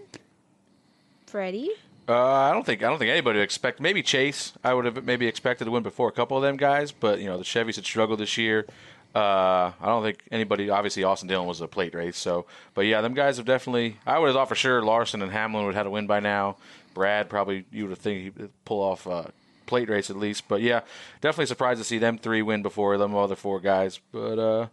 [1.27, 1.71] Freddie?
[2.07, 3.81] Uh, I don't think I don't think anybody would expect.
[3.81, 4.53] Maybe Chase.
[4.63, 7.27] I would have maybe expected to win before a couple of them guys, but you
[7.27, 8.67] know the Chevys had struggled this year.
[9.15, 10.69] Uh, I don't think anybody.
[10.69, 13.97] Obviously, Austin Dillon was a plate race, so but yeah, them guys have definitely.
[14.07, 16.21] I would have thought for sure Larson and Hamlin would have had a win by
[16.21, 16.57] now.
[16.95, 19.33] Brad probably you would have think he'd pull off a
[19.67, 20.81] plate race at least, but yeah,
[21.21, 24.01] definitely surprised to see them three win before them other four guys.
[24.13, 24.67] But uh,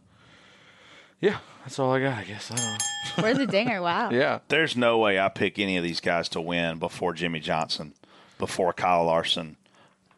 [1.19, 2.17] yeah, that's all I got.
[2.17, 2.51] I guess.
[2.51, 3.23] I don't know.
[3.23, 3.81] Where's the dinger?
[3.81, 4.11] Wow.
[4.11, 4.39] Yeah.
[4.47, 7.93] There's no way I pick any of these guys to win before Jimmie Johnson,
[8.37, 9.57] before Kyle Larson,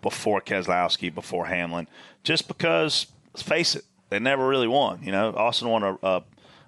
[0.01, 1.87] before Keselowski, before Hamlin,
[2.23, 5.01] just because, let's face it, they never really won.
[5.01, 6.23] You know, Austin won a, a,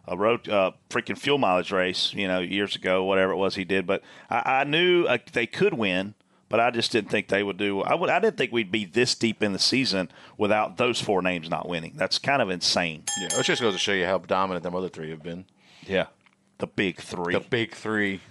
[0.08, 3.64] a road uh, freaking fuel mileage race, you know, years ago, whatever it was he
[3.64, 3.86] did.
[3.88, 6.14] But I, I knew uh, they could win,
[6.49, 7.82] but I just didn't think they would do.
[7.82, 8.10] I would.
[8.10, 11.68] I didn't think we'd be this deep in the season without those four names not
[11.68, 11.93] winning.
[11.95, 13.03] That's kind of insane.
[13.20, 15.45] Yeah, it just goes to show you how dominant them other three have been.
[15.88, 16.08] Yeah,
[16.60, 17.34] the big three.
[17.34, 18.22] The big three.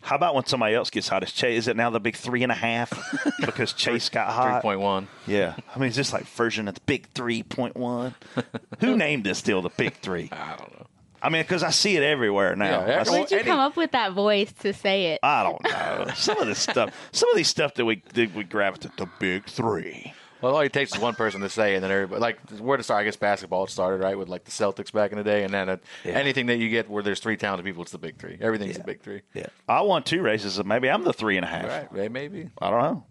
[0.00, 1.22] How about when somebody else gets hot?
[1.24, 1.58] Is Chase?
[1.58, 2.90] Is it now the big three and a half
[3.44, 4.62] because Chase got Three hot?
[4.62, 5.08] point one.
[5.26, 8.14] Yeah, I mean, is this like version of the big three point one?
[8.80, 10.28] Who named this deal the big three?
[10.32, 10.77] I don't know.
[11.22, 12.86] I mean, because I see it everywhere now.
[12.86, 15.20] Yeah, I, see- well, Where'd you any- come up with that voice to say it?
[15.22, 16.12] I don't know.
[16.14, 19.44] Some of this stuff, some of these stuff that we that we gravitate the big
[19.46, 20.12] three.
[20.40, 22.82] Well, all it takes is one person to say, and then everybody like where to
[22.84, 23.00] start.
[23.00, 25.68] I guess basketball started right with like the Celtics back in the day, and then
[25.68, 26.12] uh, Yeah.
[26.12, 28.38] anything that you get where there's three talented people, it's the big three.
[28.40, 29.22] Everything's the big three.
[29.34, 31.66] Yeah, I won two races, so maybe I'm the three and a half.
[31.66, 31.92] Right?
[31.92, 32.12] Right?
[32.12, 32.50] Maybe.
[32.62, 33.04] I don't know.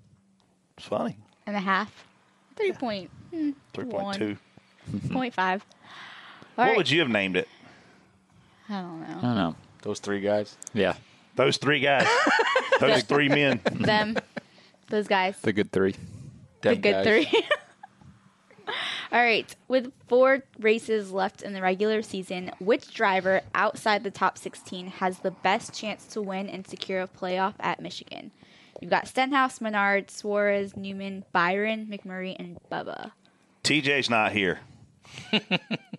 [0.78, 1.18] It's funny.
[1.45, 2.05] And a half?
[2.55, 4.38] Three point, hmm, Three point two.
[5.12, 5.66] point five.
[6.58, 6.78] All What right.
[6.78, 7.49] would you have named it?
[8.70, 9.18] I don't know.
[9.18, 9.55] I don't know.
[9.82, 10.55] Those three guys.
[10.74, 10.95] Yeah,
[11.36, 12.07] Those three guys.
[12.80, 13.59] Those three men.
[13.72, 14.18] Them,
[14.89, 15.36] those guys.
[15.41, 15.93] the good three.
[16.61, 17.05] the Them good guys.
[17.05, 17.43] three.
[19.11, 19.55] All right.
[19.68, 25.20] With four races left in the regular season, which driver outside the top 16 has
[25.20, 28.32] the best chance to win and secure a playoff at Michigan?
[28.82, 33.11] You've got Stenhouse, Menard, Suarez, Newman, Byron, McMurray, and Bubba.
[33.63, 34.59] TJ's not here.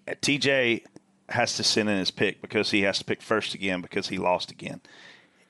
[0.07, 0.85] TJ
[1.31, 4.19] has to send in his pick because he has to pick first again because he
[4.19, 4.81] lost again.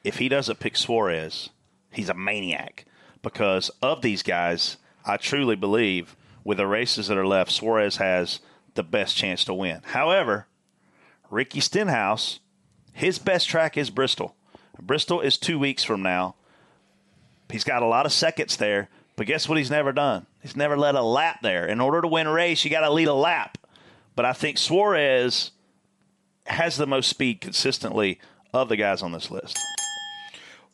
[0.05, 1.51] If he doesn't pick Suarez,
[1.93, 2.85] he's a maniac
[3.23, 4.77] because of these guys.
[5.05, 8.41] I truly believe with the races that are left, Suarez has
[8.75, 9.81] the best chance to win.
[9.85, 10.47] However,
[11.31, 12.41] Ricky Stenhouse,
[12.93, 14.35] his best track is Bristol.
[14.81, 16.37] Bristol is two weeks from now.
[17.51, 20.27] He's got a lot of seconds there, but guess what he's never done?
[20.43, 21.67] He's never led a lap there.
[21.67, 23.59] In order to win a race, you got to lead a lap.
[24.15, 25.51] But I think Suarez
[26.49, 28.19] has the most speed consistently
[28.53, 29.59] of the guys on this list.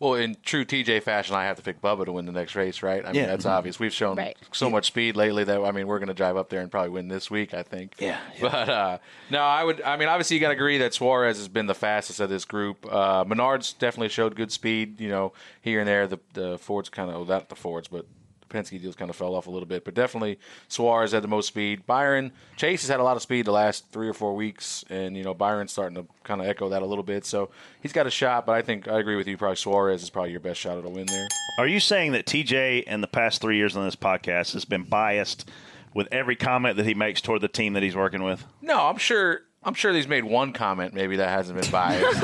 [0.01, 2.83] Well, in true TJ fashion, I have to pick Bubba to win the next race,
[2.83, 3.03] right?
[3.05, 3.27] I mean, Yeah.
[3.27, 3.79] that's obvious.
[3.79, 4.37] We've shown Right.
[4.53, 6.91] so much speed lately that I mean, we're going to drive up there and probably
[6.91, 7.55] win this week.
[7.55, 7.95] I think.
[8.01, 8.41] Yeah, yeah.
[8.43, 8.99] But uh,
[9.31, 9.81] no, I would.
[9.83, 12.45] I mean, obviously, you got to agree that Suarez has been the fastest of this
[12.45, 12.85] group.
[12.93, 15.01] Uh, Menard's definitely showed good speed.
[15.01, 18.05] You know, here and there, the the Fords kind of, well, not the Fords, but
[18.05, 18.14] the
[18.55, 19.85] Penske deals kind of fell off a little bit.
[19.85, 20.39] But definitely,
[20.69, 21.87] Suarez had the most speed.
[21.87, 25.17] Byron Chase has had a lot of speed the last three or four weeks, and
[25.17, 27.25] you know, Byron's starting to kind of echo that a little bit.
[27.25, 27.51] So
[27.81, 28.47] he's got a shot.
[28.47, 29.37] But I think I agree with you.
[29.37, 31.27] Probably Suarez is probably your best shot at a win there.
[31.59, 34.85] Are you saying that TJ in the past three years on this podcast has been
[34.85, 35.51] biased
[35.95, 38.45] with every comment that he makes toward the team that he's working with?
[38.63, 39.41] No, I'm sure.
[39.67, 42.23] I'm sure he's made one comment maybe that hasn't been biased.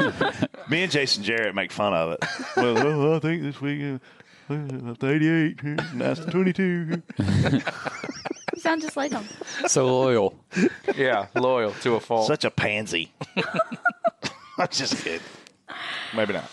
[0.69, 2.25] Me and Jason Jarrett make fun of it.
[2.57, 4.01] well, well, I think this week
[4.51, 5.61] uh, 88,
[5.95, 7.03] that's 22.
[7.19, 7.61] You
[8.57, 9.25] sound just like him.
[9.69, 10.35] So loyal.
[10.97, 12.27] yeah, loyal to a fault.
[12.27, 13.13] Such a pansy.
[14.59, 15.21] I'm just kidding.
[16.15, 16.51] Maybe not.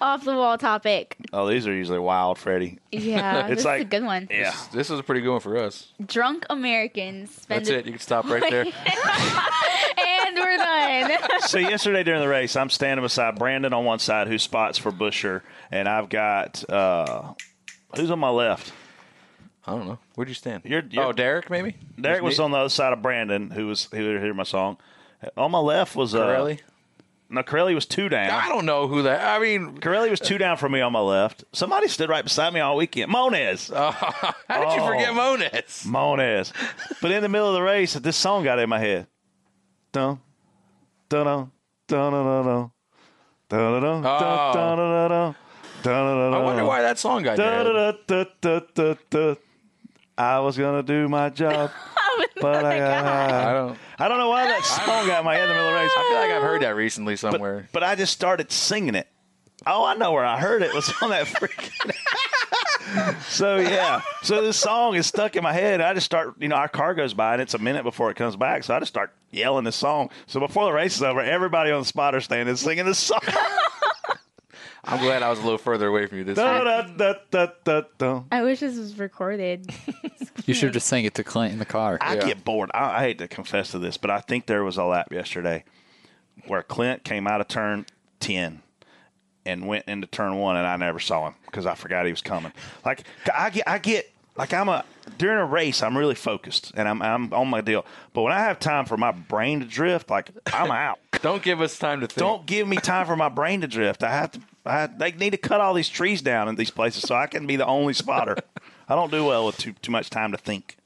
[0.00, 1.16] Off the wall topic.
[1.32, 2.78] Oh, these are usually wild, Freddie.
[2.92, 4.28] Yeah, It's this like- is a good one.
[4.30, 4.54] Yeah.
[4.72, 5.92] this is a pretty good one for us.
[6.06, 7.86] Drunk Americans spend That's it.
[7.86, 8.64] You can stop right there.
[10.28, 11.40] And we're done.
[11.40, 14.90] so yesterday during the race, I'm standing beside Brandon on one side, who spots for
[14.90, 17.32] Busher, and I've got uh,
[17.96, 18.72] who's on my left.
[19.66, 19.98] I don't know.
[20.14, 20.62] Where'd you stand?
[20.64, 21.76] You're- you're- oh, Derek, maybe.
[22.00, 24.78] Derek was on the other side of Brandon, who was who would hear my song.
[25.36, 26.60] On my left was uh, Corelli.
[27.30, 28.30] No, Corelli was two down.
[28.30, 29.22] I don't know who that.
[29.22, 31.44] I mean, Corelli was two down from me on my left.
[31.52, 33.10] Somebody stood right beside me all weekend.
[33.12, 33.68] Moniz.
[33.74, 33.90] how
[34.48, 34.86] did you Oh.
[34.86, 35.84] forget Moniz?
[35.84, 36.54] Moniz.
[37.02, 39.06] But in the middle of the race, this song got in my head.
[39.92, 40.20] Dun,
[41.08, 41.50] dun, dun,
[41.88, 42.70] dun, dun, dun, dun.
[43.48, 44.52] Dun, dun, dun, Oh.
[44.52, 45.34] dun, dun, dun, dun.
[45.82, 46.66] Dun, dun, I dun, wonder dun.
[46.68, 47.38] why that song got.
[50.18, 51.70] I was gonna do my job,
[52.40, 53.52] but I got I high.
[53.52, 53.78] don't.
[54.00, 55.80] I don't know why that song got in my head in the middle of the
[55.80, 55.92] race.
[55.96, 57.68] I feel like I've heard that recently somewhere.
[57.72, 59.06] But I just started singing it.
[59.66, 60.70] Oh, I know where I heard it.
[60.70, 61.70] It was on that freaking.
[63.28, 65.80] so yeah, so this song is stuck in my head.
[65.80, 68.16] I just start, you know, our car goes by and it's a minute before it
[68.16, 68.64] comes back.
[68.64, 70.10] So I just start yelling this song.
[70.26, 73.20] So before the race is over, everybody on the spotter stand is singing this song.
[74.84, 76.64] I'm glad I was a little further away from you this da, week.
[76.64, 78.22] da, da, da, da, da.
[78.32, 79.70] I wish this was recorded.
[80.46, 81.98] You should have just sang it to Clint in the car.
[82.00, 82.26] I Yeah.
[82.28, 82.70] get bored.
[82.72, 85.64] I, I hate to confess to this, but I think there was a lap yesterday
[86.46, 87.84] where Clint came out of turn
[88.20, 88.62] 10
[89.48, 92.20] and went into turn one, and I never saw him because I forgot he was
[92.20, 92.52] coming.
[92.84, 94.84] Like, I get, I get, like, I'm a,
[95.16, 97.84] during a race, I'm really focused and I'm, I'm on my deal.
[98.12, 101.00] But when I have time for my brain to drift, like, I'm out.
[101.22, 102.18] Don't give us time to think.
[102.18, 104.04] Don't give me time for my brain to drift.
[104.04, 107.02] I have to, I, they need to cut all these trees down in these places
[107.02, 108.36] so I can be the only spotter.
[108.88, 110.77] I don't do well with too, too much time to think.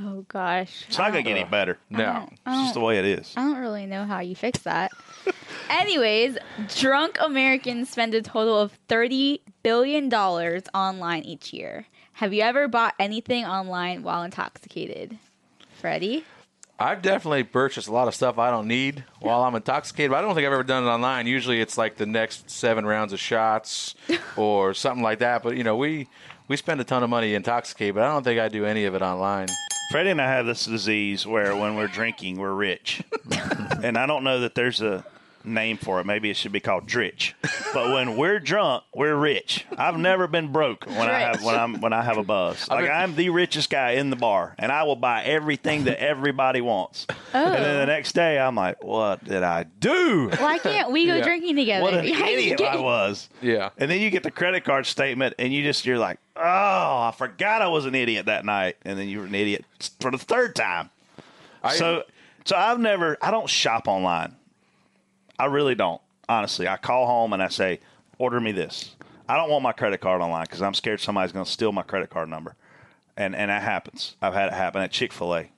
[0.00, 0.84] Oh gosh.
[0.88, 1.78] It's not going to get any better.
[1.90, 2.28] No.
[2.30, 3.32] It's just the way it is.
[3.36, 4.92] I don't really know how you fix that.
[5.70, 6.38] Anyways,
[6.76, 11.86] drunk Americans spend a total of $30 billion online each year.
[12.14, 15.18] Have you ever bought anything online while intoxicated?
[15.80, 16.24] Freddie?
[16.80, 20.20] I've definitely purchased a lot of stuff I don't need while I'm intoxicated, but I
[20.22, 21.26] don't think I've ever done it online.
[21.26, 23.96] Usually it's like the next seven rounds of shots
[24.36, 25.42] or something like that.
[25.42, 26.08] But, you know, we,
[26.46, 28.94] we spend a ton of money intoxicated, but I don't think I do any of
[28.94, 29.48] it online.
[29.90, 33.02] Freddie and I have this disease where when we're drinking, we're rich.
[33.82, 35.04] and I don't know that there's a
[35.44, 36.06] name for it.
[36.06, 37.34] Maybe it should be called dritch.
[37.74, 39.66] But when we're drunk, we're rich.
[39.76, 42.68] I've never been broke when I have when I'm when I have a buzz.
[42.68, 46.60] Like I'm the richest guy in the bar, and I will buy everything that everybody
[46.60, 47.06] wants.
[47.32, 47.86] And then the oh.
[47.86, 50.30] next day, I'm like, "What did I do?
[50.38, 51.24] Why can't we go Yeah.
[51.24, 51.82] drinking together?
[51.82, 53.70] What an How you idiot get- I was!" Yeah.
[53.76, 57.12] And then you get the credit card statement, and you just you're like, "Oh, I
[57.16, 59.64] forgot I was an idiot that night," and then you were an idiot
[60.00, 60.90] for the third time.
[61.62, 62.04] I, So,
[62.44, 64.36] so I've never, I don't shop online.
[65.38, 66.00] I really don't.
[66.28, 67.80] Honestly, I call home and I say,
[68.18, 68.96] order me this.
[69.28, 71.82] I don't want my credit card online because I'm scared somebody's going to steal my
[71.82, 72.56] credit card number,
[73.16, 74.16] and and that happens.
[74.22, 75.50] I've had it happen at Chick Fil A.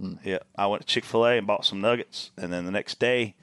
[0.00, 2.70] Mm, yeah, I went to Chick Fil A and bought some nuggets, and then the
[2.70, 3.34] next day,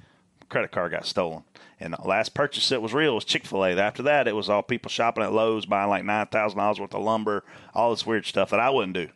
[0.49, 1.43] credit card got stolen.
[1.80, 3.72] And the last purchase that was real was Chick Fil A.
[3.80, 6.93] After that, it was all people shopping at Lowe's, buying like nine thousand dollars worth
[6.95, 7.43] of lumber,
[7.76, 9.09] all this weird stuff that I wouldn't do.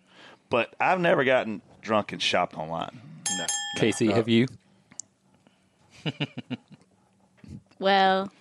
[0.50, 3.02] But I've never gotten drunk and shopped online.
[3.38, 3.46] no.
[3.78, 4.48] Casey, have you?
[7.80, 8.32] Well,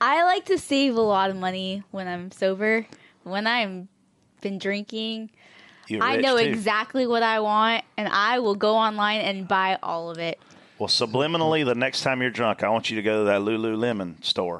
[0.00, 2.86] I like to save a lot of money when I'm sober.
[3.22, 3.88] When I'm
[4.40, 5.30] been drinking,
[6.00, 6.44] I know too.
[6.44, 10.38] exactly what I want, and I will go online and buy all of it.
[10.84, 14.22] Well, subliminally, the next time you're drunk, I want you to go to that Lululemon
[14.22, 14.58] store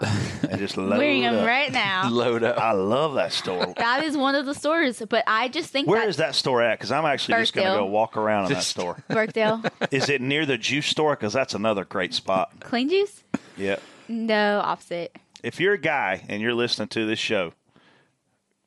[0.49, 1.47] and just load Wearing them up.
[1.47, 2.09] right now.
[2.11, 2.57] Load up.
[2.57, 3.75] I love that store.
[3.77, 6.62] that is one of the stores, but I just think Where that is that store
[6.62, 6.79] at?
[6.79, 7.85] Because I'm actually just going to Birkdale.
[7.85, 8.97] go walk around in that Just- store.
[9.11, 11.14] Birkdale Is it near the juice store?
[11.14, 12.53] Because that's another great spot.
[12.61, 13.22] clean juice.
[13.59, 13.77] Yeah.
[14.09, 15.14] No, opposite.
[15.43, 17.53] If you're a guy and you're listening to this show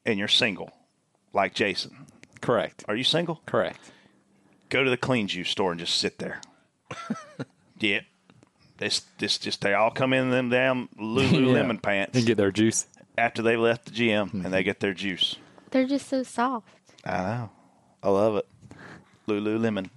[0.06, 0.70] and you're single,
[1.34, 2.06] like Jason,
[2.40, 2.84] Correct.
[2.88, 3.42] are you single?
[3.48, 3.80] Correct.
[4.70, 6.40] Go to the clean juice store and just sit there.
[7.80, 8.02] Yeah.
[8.78, 11.80] This, this, just they all come in them damn Lululemon Yeah.
[11.82, 12.86] pants And get their juice.
[13.18, 15.36] after they left the gym and they get their juice.
[15.72, 16.68] They're just so soft.
[17.04, 17.50] I know.
[18.04, 18.46] I love it.
[19.28, 19.90] Lululemon.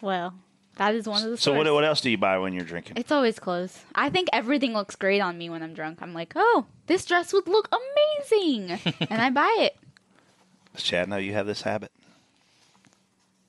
[0.00, 0.34] Well,
[0.76, 2.96] that is one of the So what, what else do you buy when you're drinking?
[2.96, 3.78] It's always clothes.
[3.94, 5.98] I think everything looks great on me when I'm drunk.
[6.00, 8.78] I'm like, oh, this dress would look amazing,
[9.10, 9.76] and I buy it.
[10.74, 11.90] Does Chad know you have this habit?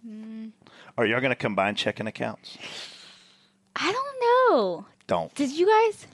[0.05, 0.51] Mm.
[0.97, 2.57] Are y'all going to combine checking accounts?
[3.75, 4.15] I don't
[4.51, 4.85] know.
[5.07, 5.33] Don't.
[5.35, 6.05] Did you guys?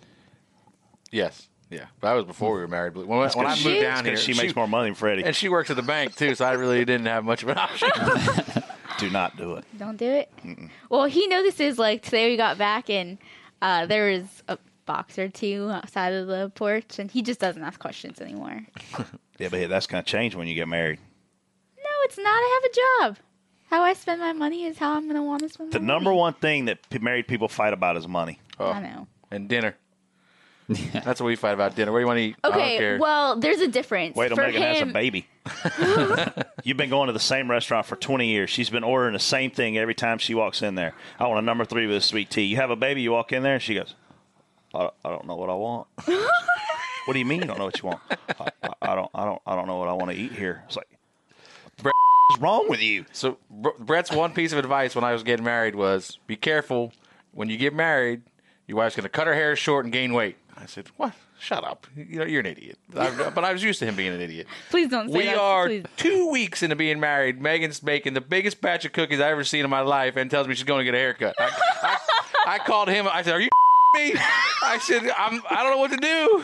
[1.12, 1.48] Yes.
[1.70, 1.86] Yeah.
[2.00, 2.94] But that was before we were married.
[2.94, 5.24] But when, when I She- moved She- down here, she makes more money than Freddie.
[5.24, 7.58] And she works at the bank too, so I really didn't have much of an
[7.58, 7.90] option.
[9.00, 9.66] Do not do it.
[9.78, 10.32] Don't do it.
[10.90, 13.20] Well, he notices like today we got back and
[13.62, 14.58] uh, there was a
[14.88, 18.62] box or two outside of the porch, and he just doesn't ask questions anymore.
[19.40, 20.98] Yeah, but that's going to change when you get married.
[21.78, 22.26] No, it's not.
[22.26, 23.24] I have a job.
[23.70, 25.86] How I spend my money is how I'm going to want to spend The my
[25.88, 26.20] number money.
[26.20, 28.40] one thing that p- married people fight about is money.
[28.60, 29.08] Oh, I know.
[29.32, 29.76] and dinner.
[30.70, 31.92] That's what we fight about dinner.
[31.94, 32.36] What do you want to eat?
[32.44, 32.98] I don't Okay, care.
[33.00, 34.16] well, there's a difference.
[34.18, 35.28] Wait till For Megan has a him, baby.
[36.64, 38.50] You've been going to the same restaurant for 20 years.
[38.50, 40.94] She's been ordering the same thing every time she walks in there.
[41.20, 42.44] I want a number three with a sweet tea.
[42.44, 43.96] You have a baby, you walk in there, and she goes,
[44.74, 45.88] I, I don't know what I want.
[46.06, 48.02] what do you mean you don't know what you want?
[48.10, 50.64] I, I, I don't I don't I don't know what I want to eat here.
[50.68, 50.90] It's like
[51.82, 51.94] Brett-
[52.30, 53.06] what's wrong with you?
[53.12, 56.94] So Br- Brett's one piece of advice when I was getting married was be careful
[57.34, 58.22] when you get married.
[58.68, 60.36] Your wife's going to cut her hair short and gain weight.
[60.58, 61.14] I said, "What?
[61.40, 61.86] Shut up!
[61.96, 64.48] You know, you're an idiot." I, but I was used to him being an idiot.
[64.70, 65.38] Please don't say We that.
[65.38, 65.86] are Please.
[65.96, 67.40] two weeks into being married.
[67.42, 70.48] Megan's making the biggest batch of cookies I've ever seen in my life, and tells
[70.48, 71.36] me she's going to get a haircut.
[71.40, 71.52] I,
[71.84, 71.98] I,
[72.56, 73.08] I called him.
[73.08, 73.50] I said, "Are you
[73.98, 74.14] me?"
[74.64, 76.44] I said, I'm, "I don't know what to do."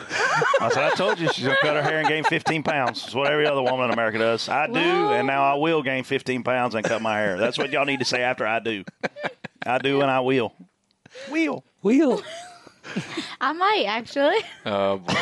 [0.60, 3.04] I said, I told you she's gonna cut her hair and gain 15 pounds.
[3.04, 4.48] It's what every other woman in America does.
[4.48, 7.38] I do, Well- and now I will gain 15 pounds and cut my hair.
[7.38, 8.84] That's what y'all need to say after I do.
[9.66, 10.52] I do, and I will.
[11.30, 11.64] Will.
[11.82, 12.22] Will.
[13.40, 14.38] I might actually.
[14.66, 15.14] Oh boy,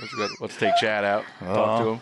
[0.00, 1.24] let's, go, let's take Chad out.
[1.40, 1.90] Talk to uh-huh.
[1.92, 2.00] him.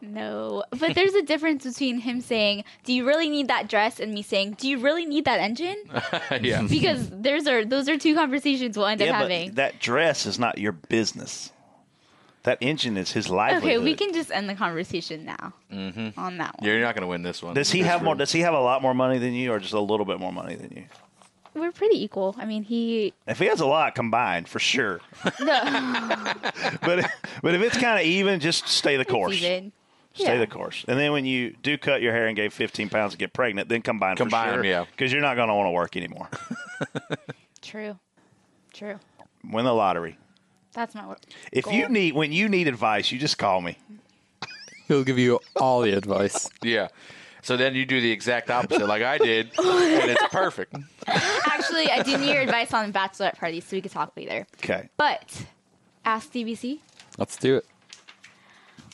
[0.00, 4.12] No, but there's a difference between him saying, "Do you really need that dress?" and
[4.12, 5.76] me saying, "Do you really need that engine?"
[6.40, 6.62] yeah.
[6.62, 9.48] Because there's are those are two conversations we'll end up having.
[9.50, 11.50] but that dress is not your business.
[12.44, 13.64] That engine is his livelihood.
[13.64, 16.18] Okay, we can just end the conversation now mm-hmm.
[16.18, 16.68] on that one.
[16.68, 17.54] You're not going to win this one.
[17.54, 18.16] Does he This have more?
[18.16, 20.32] Does he have a lot more money than you, or just a little bit more
[20.32, 20.84] money than you?
[21.54, 22.34] We're pretty equal.
[22.38, 23.12] I mean, he.
[23.26, 25.00] If he has a lot combined, for sure.
[25.40, 25.60] No,
[26.82, 27.10] But
[27.42, 29.34] but if it's kind of even, just stay the course.
[29.34, 29.72] even.
[30.14, 30.38] Stay Yeah.
[30.38, 30.84] the course.
[30.88, 33.68] And then when you do cut your hair and gain 15 pounds and get pregnant,
[33.68, 34.64] then combine Combine for 'em, sure.
[34.64, 34.84] yeah.
[34.90, 36.28] Because you're not going to want to work anymore.
[37.62, 37.98] True.
[38.72, 38.98] True.
[39.44, 40.18] Win the lottery.
[40.74, 41.18] That's my word.
[41.52, 43.76] If you need when you need advice, you just call me.
[44.88, 46.48] He'll give you all the advice.
[46.62, 46.88] Yeah.
[47.42, 50.74] So then you do the exact opposite, like I did, and it's perfect.
[51.06, 54.46] Actually, I do need your advice on bachelorette parties, so we could talk later.
[54.62, 54.88] Okay.
[54.96, 55.44] But
[56.04, 56.78] ask DBC.
[57.18, 57.66] Let's do it.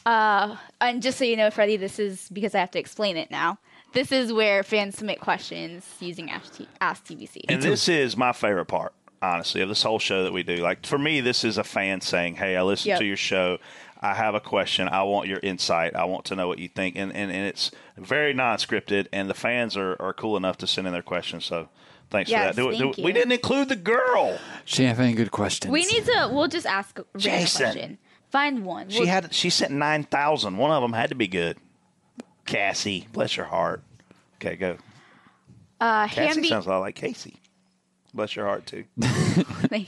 [0.06, 3.30] Uh, and just so you know, Freddie, this is because I have to explain it
[3.30, 3.58] now.
[3.92, 7.42] This is where fans submit questions using Ask, T- Ask DBC.
[7.48, 8.92] And this is my favorite part,
[9.22, 10.56] honestly, of this whole show that we do.
[10.56, 12.98] Like for me, this is a fan saying, "Hey, I listened Yep.
[13.00, 13.58] to your show.
[14.00, 14.88] I have a question.
[14.88, 15.96] I want your insight.
[15.96, 19.34] I want to know what you think." And and, and it's very non-scripted, and the
[19.34, 21.44] fans are, are cool enough to send in their questions.
[21.44, 21.68] So.
[22.10, 22.70] Thanks Yes, for that.
[22.70, 23.12] Do- thank do- we you.
[23.12, 24.38] didn't include the girl.
[24.64, 25.70] She have any good questions?
[25.70, 26.30] we need to.
[26.32, 27.64] We'll just ask Jason.
[27.66, 27.98] question.
[28.30, 28.88] Find one.
[28.88, 30.56] She We'll- had she sent nine thousand.
[30.56, 31.58] One of them had to be good.
[32.46, 33.82] Cassie, bless your heart.
[34.36, 34.78] Okay, go.
[35.82, 36.48] uh, Cassie Hamby.
[36.48, 37.40] sounds a lot like Casey.
[38.14, 38.84] Bless your heart too.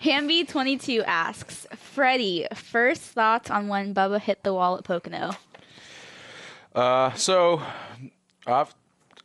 [0.00, 5.32] Hamby twenty two asks Freddie first thoughts on when Bubba hit the wall at Pocono.
[6.74, 7.60] Uh, so,
[8.46, 8.72] I've,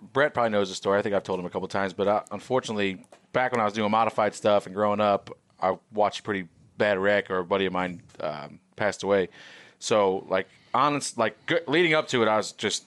[0.02, 0.98] Brett probably knows the story.
[0.98, 3.74] I think I've told him a couple times, but I, unfortunately, back when I was
[3.74, 5.30] doing modified stuff and growing up,
[5.62, 9.30] I watched a pretty bad wreck, or a buddy of mine um, passed away.
[9.78, 12.86] So, like, honest, like g- leading up to it, I was just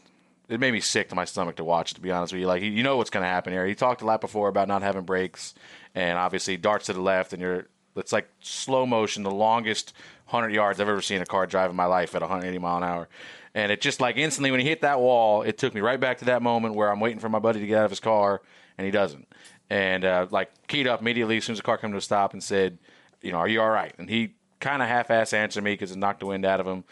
[0.48, 1.94] it made me sick to my stomach to watch.
[1.94, 3.66] To be honest with you, like you know what's going to happen here.
[3.66, 5.54] He talked a lot before about not having brakes,
[5.96, 7.66] and obviously darts to the left, and you're
[7.96, 9.94] it's like slow motion, the longest
[10.26, 12.84] hundred yards I've ever seen a car drive in my life at 180 mile an
[12.84, 13.08] hour.
[13.54, 16.18] And it just like instantly when he hit that wall, it took me right back
[16.18, 18.42] to that moment where I'm waiting for my buddy to get out of his car,
[18.76, 19.26] and he doesn't.
[19.70, 22.34] And uh, like keyed up immediately as soon as the car came to a stop
[22.34, 22.78] and said,
[23.22, 25.98] "You know, are you all right?" And he kind of half-ass answered me because it
[25.98, 26.84] knocked the wind out of him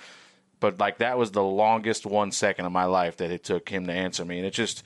[0.61, 3.87] but like that was the longest one second of my life that it took him
[3.87, 4.83] to answer me, and it just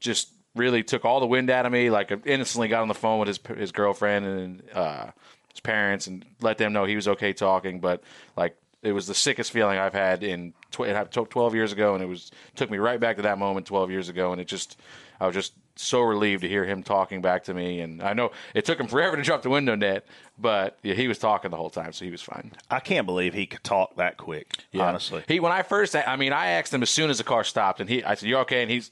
[0.00, 1.90] just really took all the wind out of me.
[1.90, 5.10] Like I instantly got on the phone with his his girlfriend and uh,
[5.50, 7.80] his parents and let them know he was okay talking.
[7.80, 8.02] But
[8.36, 12.06] like it was the sickest feeling I've had in tw- twelve years ago, and it
[12.06, 14.78] was took me right back to that moment twelve years ago, and it just
[15.20, 17.80] I was just so relieved to hear him talking back to me.
[17.80, 20.06] And I know it took him forever to drop the window net,
[20.38, 22.52] but yeah, he was talking the whole time, so he was fine.
[22.70, 24.58] I can't believe he could talk that quick.
[24.70, 24.86] Yeah.
[24.86, 27.42] Honestly, he when I first, I mean, I asked him as soon as the car
[27.42, 28.90] stopped, and he, I said, "You're okay?" And he's,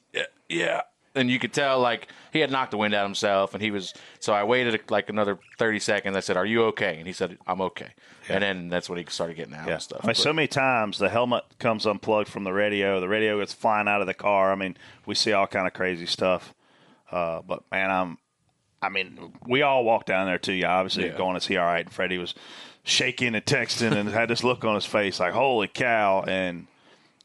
[0.48, 0.82] "Yeah."
[1.14, 1.20] Yeah.
[1.20, 3.70] And you could tell like he had knocked the wind out of himself, and he
[3.70, 3.92] was.
[4.20, 6.16] So I waited like another thirty seconds.
[6.16, 7.90] I said, "Are you okay?" And he said, "I'm okay."
[8.28, 9.74] And then that's when he started getting out Yeah.
[9.74, 10.00] and stuff.
[10.02, 13.00] I mean, so many times the helmet comes unplugged from the radio.
[13.00, 14.52] The radio gets flying out of the car.
[14.52, 16.54] I mean, we see all kind of crazy stuff.
[17.10, 18.18] Uh, but man, I'm.
[18.80, 20.54] I mean, we all walked down there too.
[20.54, 21.16] Yeah, obviously Yeah.
[21.16, 22.34] going, to see all right?" And Freddie was
[22.84, 26.68] shaking and texting and had this look on his face like, "Holy cow!" And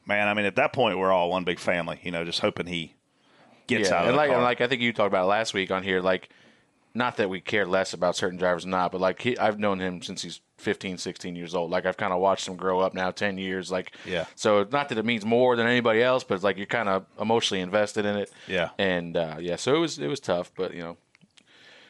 [0.06, 2.00] man, I mean, at that point, we're all one big family.
[2.04, 2.94] You know, just hoping he
[3.68, 5.72] gets out of and the like, and like I think you talked about last week
[5.72, 6.01] on here.
[6.01, 6.30] Like,
[6.93, 9.80] not that we care less about certain drivers or not, but like he, I've known
[9.80, 11.70] him since he's 15, 16 years old.
[11.70, 13.72] Like I've kind of watched him grow up now, ten years.
[13.72, 14.26] Like, Yeah.
[14.36, 17.05] So not that it means more than anybody else, but it's like you're kind of
[17.20, 18.32] emotionally invested in it.
[18.47, 18.70] Yeah.
[18.80, 20.97] And uh, yeah, so it was it was tough, but you know,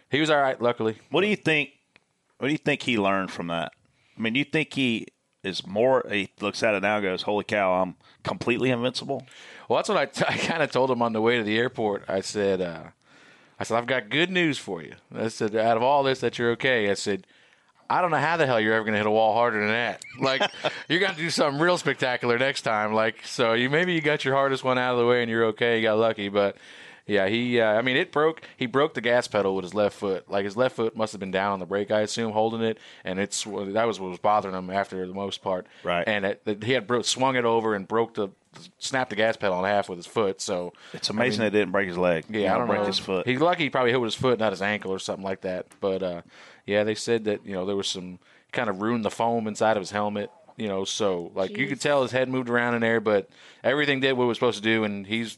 [0.09, 0.61] he was all right.
[0.61, 1.71] Luckily, What do you think
[2.39, 3.71] What do you think he learned from that?
[4.17, 5.07] I mean, do you think he
[5.43, 6.03] is more?
[6.09, 9.25] He looks at it now, and goes, "Holy cow, I'm completely invincible."
[9.68, 11.57] Well, that's what I, t- I kind of told him on the way to the
[11.57, 12.03] airport.
[12.07, 12.84] I said, uh,
[13.59, 14.93] I said, I've got good news for you.
[15.15, 16.89] I said, out of all this, that you're okay.
[16.89, 17.26] I said,
[17.89, 19.70] I don't know how the hell you're ever going to hit a wall harder than
[19.70, 20.01] that.
[20.20, 20.41] Like,
[20.89, 22.93] you're going to do something real spectacular next time.
[22.93, 25.45] Like, so you maybe you got your hardest one out of the way and you're
[25.45, 25.78] okay.
[25.78, 26.57] You got lucky, but
[27.05, 27.61] yeah, he.
[27.61, 28.41] Uh, I mean, it broke.
[28.57, 30.30] He broke the gas pedal with his left foot.
[30.30, 32.78] Like his left foot must have been down on the brake, I assume, holding it,
[33.05, 35.65] and it's that was what was bothering him after the most part.
[35.86, 36.05] Right.
[36.05, 38.28] And it, it- he had bro- swung it over and broke the
[38.80, 40.41] snapped the gas pedal in half with his foot.
[40.41, 42.26] So It's amazing they didn't break his leg.
[42.30, 42.88] yeah, You I don't break know.
[42.88, 43.28] his foot.
[43.28, 45.68] He's lucky he probably hit with his foot, not his ankle or something like that.
[45.80, 46.22] But uh,
[46.66, 48.20] yeah, they said that you know there was some
[48.51, 50.32] kind of ruined the foam inside of his helmet.
[50.55, 53.30] You know, so like you could tell his head moved around in there, but
[53.64, 55.38] everything did what it was supposed to do, and he's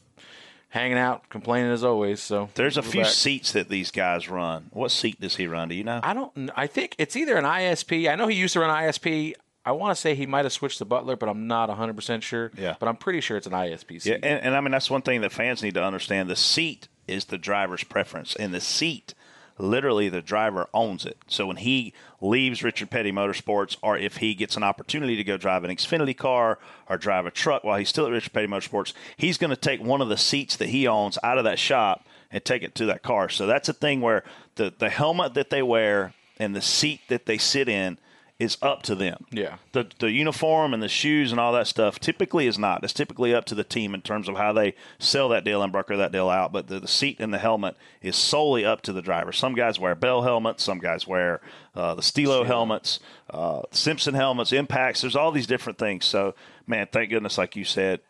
[0.70, 2.20] hanging out, complaining as always.
[2.22, 3.10] So There's a few back.
[3.10, 4.68] seats that these guys run.
[4.72, 5.68] What seat does he run?
[5.68, 6.00] Do you know?
[6.02, 6.50] I don't.
[6.56, 8.10] I think it's either an ISP.
[8.10, 9.34] I know he used to run ISP.
[9.64, 12.22] I want to say he might have switched to Butler, but I'm not 100 percent
[12.22, 12.50] sure.
[12.56, 12.76] Yeah.
[12.78, 14.04] but I'm pretty sure it's an ISP.
[14.04, 16.30] Yeah, and, and I mean that's one thing that fans need to understand.
[16.30, 19.14] The seat is the driver's preference, and the seat,
[19.58, 21.18] literally, the driver owns it.
[21.26, 25.36] So when he leaves Richard Petty Motorsports, or if he gets an opportunity to go
[25.36, 26.58] drive an Xfinity car
[26.88, 29.82] or drive a truck while he's still at Richard Petty Motorsports, he's going to take
[29.82, 32.86] one of the seats that he owns out of that shop and take it to
[32.86, 33.28] that car.
[33.28, 34.22] So that's a thing where
[34.54, 37.98] the the helmet that they wear and the seat that they sit in
[38.40, 39.56] is up to them Yeah.
[39.72, 42.82] the the uniform and the shoes and all that stuff typically is not.
[42.82, 45.70] It's typically up to the team in terms of how they sell that deal and
[45.70, 46.50] broker that deal out.
[46.50, 49.30] But the, the seat and the helmet is solely up to the driver.
[49.30, 50.64] Some guys wear Bell helmets.
[50.64, 51.40] Some guys wear
[51.76, 55.02] uh, the Stilo helmets, uh, Simpson helmets, Impacts.
[55.02, 56.04] There's all these different things.
[56.06, 56.34] So
[56.66, 58.00] man, thank goodness, like you said,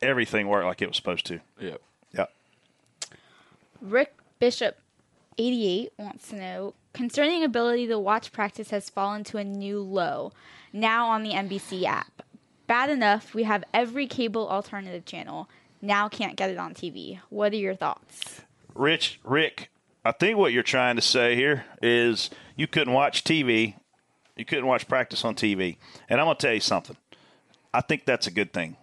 [0.00, 1.40] everything worked like it was supposed to.
[1.60, 1.74] yeah.
[2.16, 2.32] Yep.
[3.80, 4.78] Rick Bishop,
[5.38, 10.32] 88, wants to know concerning ability to watch practice has fallen to a new low
[10.72, 12.22] now on the NBC app.
[12.66, 15.48] Bad enough, we have every cable alternative channel.
[15.82, 17.18] Now can't get it on TV.
[17.28, 18.42] What are your thoughts?
[18.74, 19.70] Rich, Rick,
[20.04, 23.74] I think what you're trying to say here is you couldn't watch TV,
[24.36, 25.76] you couldn't watch practice on TV,
[26.08, 26.96] and I'm gonna tell you something.
[27.74, 28.76] I think that's a good thing.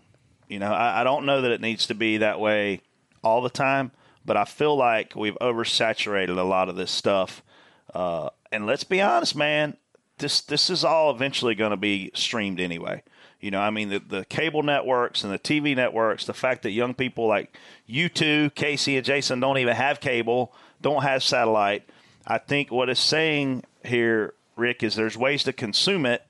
[0.47, 2.81] You know, I, I don't know that it needs to be that way
[3.23, 3.91] all the time,
[4.25, 7.41] but I feel like we've oversaturated a lot of this stuff.
[7.93, 9.77] Uh, and let's be honest, man,
[10.17, 13.03] this this is all eventually going to be streamed anyway.
[13.39, 16.71] You know, I mean, the, the cable networks and the TV networks, the fact that
[16.71, 21.88] young people like you two, Casey and Jason, don't even have cable, don't have satellite.
[22.25, 26.23] I think what it's saying here, Rick, is there's ways to consume it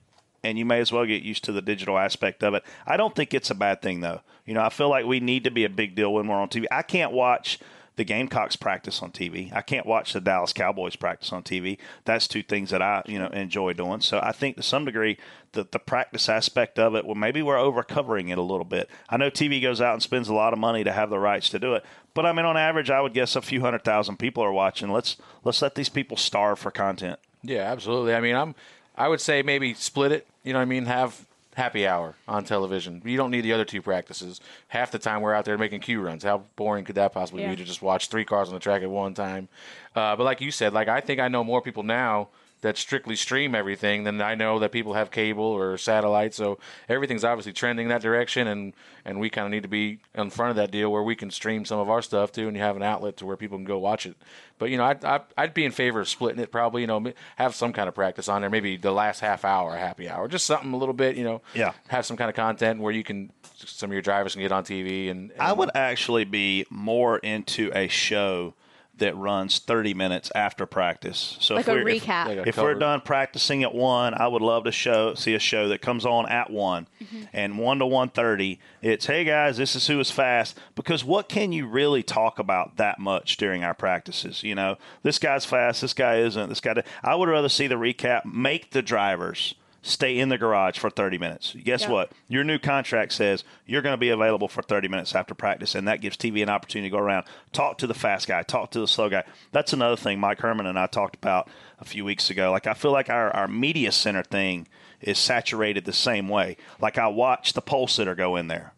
[0.44, 2.62] and you may as well get used to the digital aspect of it.
[2.86, 4.20] I don't think it's a bad thing though.
[4.46, 6.48] You know, I feel like we need to be a big deal when we're on
[6.48, 6.66] TV.
[6.70, 7.58] I can't watch
[7.98, 9.52] the Gamecocks practice on TV.
[9.52, 11.78] I can't watch the Dallas Cowboys practice on TV.
[12.04, 14.00] That's two things that I, you know, enjoy doing.
[14.02, 15.18] So I think to some degree
[15.52, 18.88] the the practice aspect of it, well maybe we're over covering it a little bit.
[19.10, 21.50] I know TV goes out and spends a lot of money to have the rights
[21.50, 21.84] to do it.
[22.14, 24.90] But I mean on average I would guess a few hundred thousand people are watching.
[24.90, 27.18] Let's let's let these people starve for content.
[27.42, 28.14] Yeah, absolutely.
[28.14, 28.54] I mean, I'm.
[28.96, 30.26] I would say maybe split it.
[30.42, 30.86] You know what I mean?
[30.86, 31.24] Have
[31.58, 33.02] happy hour on television.
[33.04, 34.40] You don't need the other two practices.
[34.68, 36.22] Half the time we're out there making Q runs.
[36.22, 37.50] How boring could that possibly Yeah.
[37.50, 39.48] be to just watch three cars on the track at one time?
[39.94, 42.28] Uh, but like you said, like I think I know more people now
[42.60, 46.34] that strictly stream everything then I know that people have cable or satellite.
[46.34, 48.72] So everything's obviously trending that direction, and
[49.04, 51.30] and we kind of need to be in front of that deal where we can
[51.30, 53.64] stream some of our stuff too, and you have an outlet to where people can
[53.64, 54.16] go watch it.
[54.58, 56.50] But you know, I'd I'd, I'd be in favor of splitting it.
[56.50, 58.50] Probably, you know, have some kind of practice on there.
[58.50, 61.16] Maybe the last half hour, happy hour, just something a little bit.
[61.16, 61.72] You know, Yeah.
[61.88, 64.64] Have some kind of content where you can some of your drivers can get on
[64.64, 68.54] TV and, and I would actually be more into a show
[68.98, 71.36] that runs 30 minutes after practice.
[71.40, 72.26] So Like if a we're, if- recap.
[72.26, 75.38] Like a If, we're done practicing at one, I would love to show see a
[75.38, 77.24] show that comes on at one, mm-hmm.
[77.32, 78.60] and one to one thirty.
[78.82, 80.58] It's hey guys, this is who is fast.
[80.74, 84.42] Because what can you really talk about that much during our practices?
[84.42, 86.48] You know, this guy's fast, this guy isn't.
[86.48, 86.82] This guy.
[87.02, 88.24] I would rather see the recap.
[88.24, 89.54] Make the drivers
[89.88, 91.54] stay in the garage for 30 minutes.
[91.64, 91.90] Guess Yeah.
[91.90, 92.12] what?
[92.28, 95.88] Your new contract says you're going to be available for 30 minutes after practice, and
[95.88, 98.80] that gives TV an opportunity to go around, talk to the fast guy, talk to
[98.80, 99.24] the slow guy.
[99.52, 101.48] That's another thing Mike Herman and I talked about
[101.80, 102.50] a few weeks ago.
[102.50, 104.68] Like, I feel like our, our media center thing
[105.00, 106.56] is saturated the same way.
[106.80, 108.72] Like, I watched the pole sitter go in there.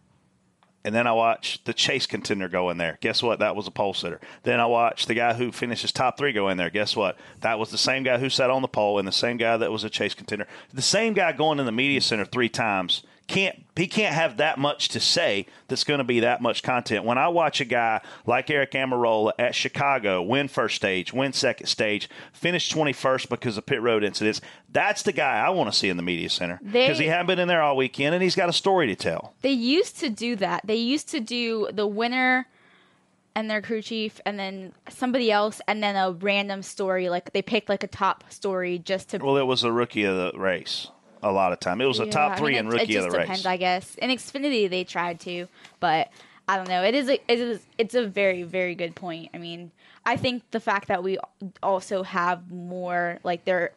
[0.82, 2.98] And then I watched the chase contender go in there.
[3.02, 3.38] Guess what?
[3.40, 4.18] That was a pole sitter.
[4.44, 6.70] Then I watched the guy who finishes top three go in there.
[6.70, 7.18] Guess what?
[7.40, 9.70] That was the same guy who sat on the pole and the same guy that
[9.70, 10.46] was a chase contender.
[10.72, 14.58] The same guy going in the media center three times can't he can't have that
[14.58, 17.04] much to say that's going to be that much content.
[17.04, 21.68] When I watch a guy like Aric Almirola at Chicago win first stage, win second
[21.68, 25.88] stage, finish 21st because of pit road incidents, that's the guy I want to see
[25.88, 28.48] in the media center because he hasn't been in there all weekend and he's got
[28.48, 29.34] a story to tell.
[29.42, 30.62] They used to do that.
[30.66, 32.48] They used to do the winner
[33.36, 37.42] and their crew chief and then somebody else and then a random story like they
[37.42, 40.88] picked like a top story just to Well, it was the rookie of the race
[41.22, 41.80] a lot of time.
[41.80, 43.18] It was a Yeah, top I three mean, and it- rookie it of just the
[43.20, 43.46] depends, race.
[43.46, 43.94] I guess.
[43.96, 45.46] In Xfinity they tried to,
[45.80, 46.10] but
[46.48, 46.82] I don't know.
[46.82, 49.30] It is a, it is it's a very very good point.
[49.34, 49.70] I mean,
[50.04, 51.18] I think the fact that we
[51.62, 53.72] also have more like they're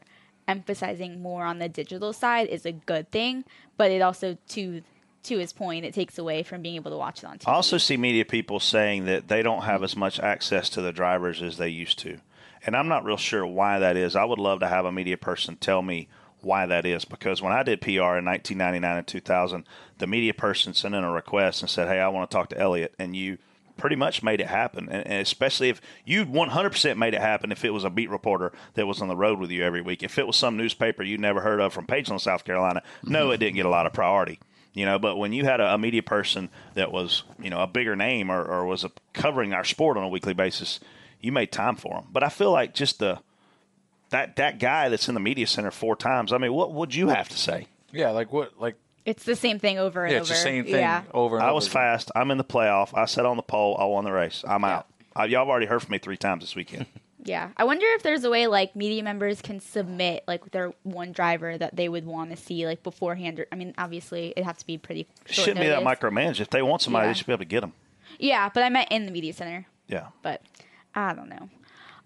[0.47, 3.43] emphasizing more on the digital side is a good thing,
[3.77, 4.81] but it also to
[5.23, 7.47] to his point, it takes away from being able to watch it on TV.
[7.47, 10.91] I also see media people saying that they don't have as much access to the
[10.91, 12.17] drivers as they used to.
[12.65, 14.17] And I'm not real sure why that is.
[14.17, 16.09] I would love to have a media person tell me
[16.43, 19.65] why that is because when I did PR in 1999 and 2000,
[19.97, 22.59] the media person sent in a request and said, Hey, I want to talk to
[22.59, 22.93] Elliott.
[22.99, 23.37] And you
[23.77, 24.87] pretty much made it happen.
[24.89, 28.51] And, and especially if you 100% made it happen if it was a beat reporter
[28.75, 30.03] that was on the road with you every week.
[30.03, 33.33] If it was some newspaper you never heard of from Pageland, South Carolina, no, mm-hmm.
[33.33, 34.39] it didn't get a lot of priority
[34.73, 37.67] you know but when you had a, a media person that was you know a
[37.67, 40.79] bigger name or, or was a, covering our sport on a weekly basis
[41.21, 43.19] you made time for them but i feel like just the
[44.13, 47.09] that that guy that's in the media center four times i mean what would you
[47.09, 48.59] have to say Yeah, like what?
[48.59, 50.21] Like it's the same thing over and yeah, over.
[50.21, 51.03] it's the same thing Yeah.
[51.13, 51.55] over and i over.
[51.55, 51.73] was again.
[51.73, 54.63] fast i'm in the playoff i sat on the pole i won the race i'm
[54.63, 54.87] out
[55.19, 56.85] uh, y'all have already heard from me three times this weekend
[57.25, 57.51] Yeah.
[57.55, 61.57] I wonder if there's a way like media members can submit like their one driver
[61.57, 63.45] that they would want to see like beforehand.
[63.49, 65.07] I mean, obviously it has to be pretty.
[65.27, 65.99] short shouldn't be that notice.
[65.99, 67.13] micromanaged if they want somebody Yeah.
[67.13, 67.71] they should be able to get them
[68.19, 69.65] Yeah, but I meant in the media center.
[69.87, 70.41] yeah But
[70.93, 71.49] I don't know.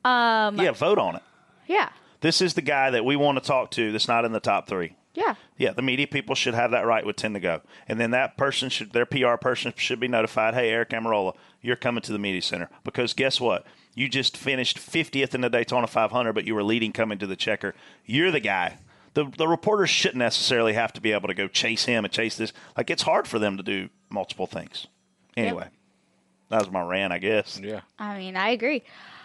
[0.07, 1.23] Um, yeah vote on it
[1.67, 1.89] yeah.
[2.21, 4.67] this is the guy that we want to talk to that's not in the top
[4.67, 5.35] three Yeah.
[5.57, 7.61] Yeah, the media people should have that right with 10 to go.
[7.87, 11.75] And then that person should, their PR person should be notified, hey, Aric Almirola, you're
[11.75, 12.69] coming to the media center.
[12.83, 13.65] Because guess what?
[13.95, 17.35] You just finished 50th in the Daytona 500, but you were leading coming to the
[17.35, 17.73] checker.
[18.05, 18.77] You're the guy.
[19.15, 22.37] The, the reporters shouldn't necessarily have to be able to go chase him and chase
[22.37, 22.53] this.
[22.77, 24.85] Like, it's hard for them to do multiple things.
[25.35, 25.67] Anyway,
[26.49, 27.59] that was my rant, I guess.
[27.59, 27.81] Yeah.
[27.97, 28.83] I mean, I agree.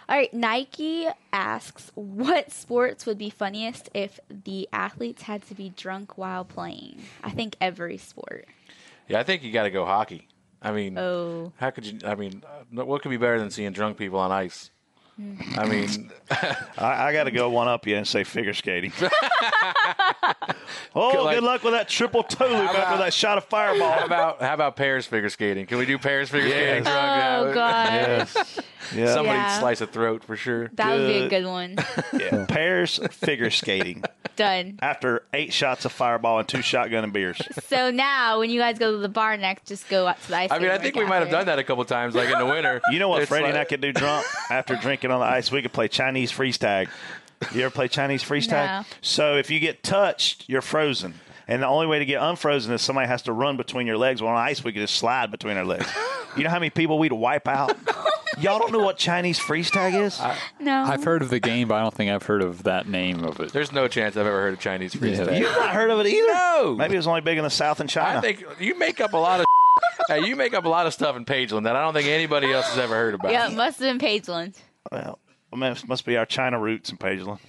[0.09, 5.69] All right, Nike asks what sports would be funniest if the athletes had to be
[5.69, 7.01] drunk while playing.
[7.23, 8.45] I think every sport.
[9.07, 10.27] Yeah, I think you got to go hockey.
[10.61, 11.51] I mean, Oh.
[11.57, 11.99] how could you?
[12.05, 14.71] I mean, uh, what could be better than seeing drunk people on ice?
[15.19, 15.69] I mm.
[15.69, 16.11] mean,
[16.77, 18.91] I, I got to go one up you and say figure skating.
[20.95, 23.91] oh, Like- good luck with that triple toe loop after that shot of fireball.
[23.91, 25.65] how about how about pairs figure skating?
[25.65, 26.83] Can we do pairs figure skating?
[26.83, 27.23] drunk?
[27.23, 28.27] Oh would- god,
[28.95, 29.13] Yeah.
[29.13, 29.59] Somebody Yeah.
[29.59, 30.69] slice a throat for sure.
[30.73, 31.29] that would be a Good.
[31.29, 31.75] good one.
[32.19, 32.45] yeah.
[32.47, 34.03] Pairs figure skating
[34.35, 34.77] Done.
[34.81, 37.41] after eight shots of fireball and two shotgun and beers.
[37.67, 40.37] So now, when you guys go to the bar next, just go out to the
[40.37, 40.51] ice.
[40.51, 42.45] I mean, I think we might have done that a couple times, like in the
[42.45, 42.81] winter.
[42.91, 45.25] You know what It's Freddie and I like- could do drunk after drinking on the
[45.25, 45.51] ice?
[45.51, 46.89] We could play Chinese freeze tag.
[47.53, 48.83] You ever play Chinese freeze tag?
[48.83, 48.95] No.
[49.01, 51.15] So if you get touched, you're frozen.
[51.47, 54.21] And the only way to get unfrozen is somebody has to run between your legs.
[54.21, 55.85] Well, on ice, we could just slide between our legs.
[56.37, 57.75] You know how many people we'd wipe out?
[58.39, 60.19] Y'all don't know what Chinese freeze tag is?
[60.59, 63.23] No, I've heard of the game, but I don't think I've heard of that name
[63.23, 63.51] of it.
[63.53, 65.25] There's no chance I've ever heard of Chinese freeze Yeah.
[65.25, 65.37] tag.
[65.39, 66.33] You've not heard of it either?
[66.33, 66.75] No.
[66.77, 68.17] Maybe it was only big in the South and China.
[68.17, 69.45] I think you make up a lot of.
[70.07, 72.51] hey, you make up a lot of stuff in Pageland that I don't think anybody
[72.51, 73.31] else has ever heard about.
[73.31, 74.55] Yeah, it must have been Pageland.
[74.91, 75.19] Well,
[75.51, 77.39] I mean, it must be our China roots in Pageland.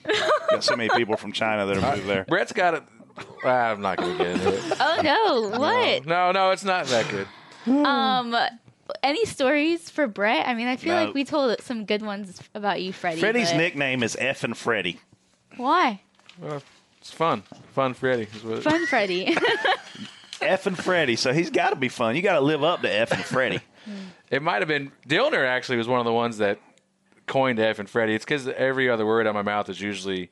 [0.50, 2.24] Got so many people from China that have moved there.
[2.24, 2.82] Brett's got it.
[3.44, 4.62] I'm not going to get into it.
[4.80, 5.00] Oh
[5.52, 6.04] no, what?
[6.06, 7.26] No, no, it's not that good.
[7.86, 8.34] Um,
[9.02, 10.46] any stories for Brett?
[10.48, 11.04] I mean, I feel No.
[11.06, 13.20] like we told some good ones about you, Freddie.
[13.20, 15.00] Freddie's but- nickname is F and Freddie.
[15.56, 16.00] Why?
[17.00, 17.42] It's fun.
[17.72, 18.26] Fun Freddy.
[18.34, 19.36] is what it- Fun Freddie.
[20.42, 21.16] F and Freddie.
[21.16, 22.16] So he's got to be fun.
[22.16, 23.60] You got to live up to F and Freddie.
[24.30, 25.46] It might have been Dillner.
[25.46, 26.58] Actually, was one of the ones that
[27.26, 28.14] coined F and Freddy.
[28.14, 30.30] It's because every other word out of my mouth is usually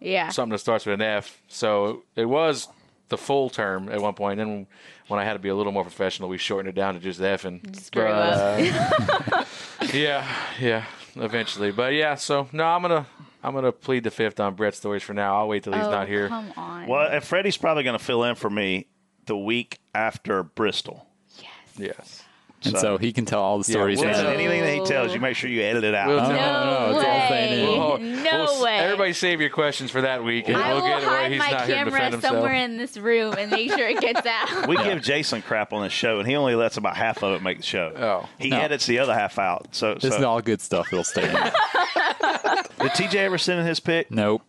[0.00, 0.28] yeah.
[0.28, 1.40] something that starts with an F.
[1.48, 2.68] So it was
[3.08, 4.38] the full term at one point.
[4.38, 4.66] Then
[5.08, 7.20] when I had to be a little more professional, we shortened it down to just
[7.20, 7.62] F and.
[7.72, 8.58] Just grew up.
[8.58, 9.44] uh,
[9.92, 10.26] yeah,
[10.60, 10.84] yeah.
[11.16, 12.16] Eventually, but yeah.
[12.16, 13.06] So no, I'm gonna
[13.42, 15.36] I'm gonna plead the fifth on Brett's stories for now.
[15.36, 16.28] I'll wait till he's oh, not here.
[16.28, 16.88] Come on.
[16.88, 18.88] Well, and Freddie's probably going to fill in for me
[19.26, 21.06] the week after Bristol.
[21.38, 21.50] Yes.
[21.78, 22.23] Yes.
[22.66, 23.98] And so he can tell all the stories.
[24.00, 26.08] we'll in And anything that he tells you, make sure you edit it out.
[26.08, 27.62] We'll no, tell- no, no, it's all way.
[27.62, 28.78] We'll- no we'll- way.
[28.78, 31.38] Everybody save your questions for that week, and I we'll will get it hide he's
[31.38, 34.66] my not camera somewhere in this room and make sure it gets out.
[34.68, 37.42] we give Jason crap on this show, and he only lets about half of it
[37.42, 37.92] make the show.
[37.96, 38.28] Oh.
[38.38, 38.58] he No.
[38.58, 39.68] edits the other half out.
[39.74, 40.92] So, This so- is all good stuff.
[40.92, 41.32] It'll stay in.
[41.34, 44.10] did TJ ever send in his pick?
[44.10, 44.42] nope.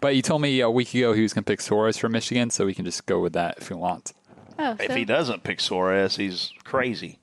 [0.00, 2.50] But you told me a week ago he was going to pick Suarez from Michigan,
[2.50, 4.12] so we can just go with that if you want.
[4.56, 7.17] Oh, if so- he doesn't pick Suarez, he's crazy.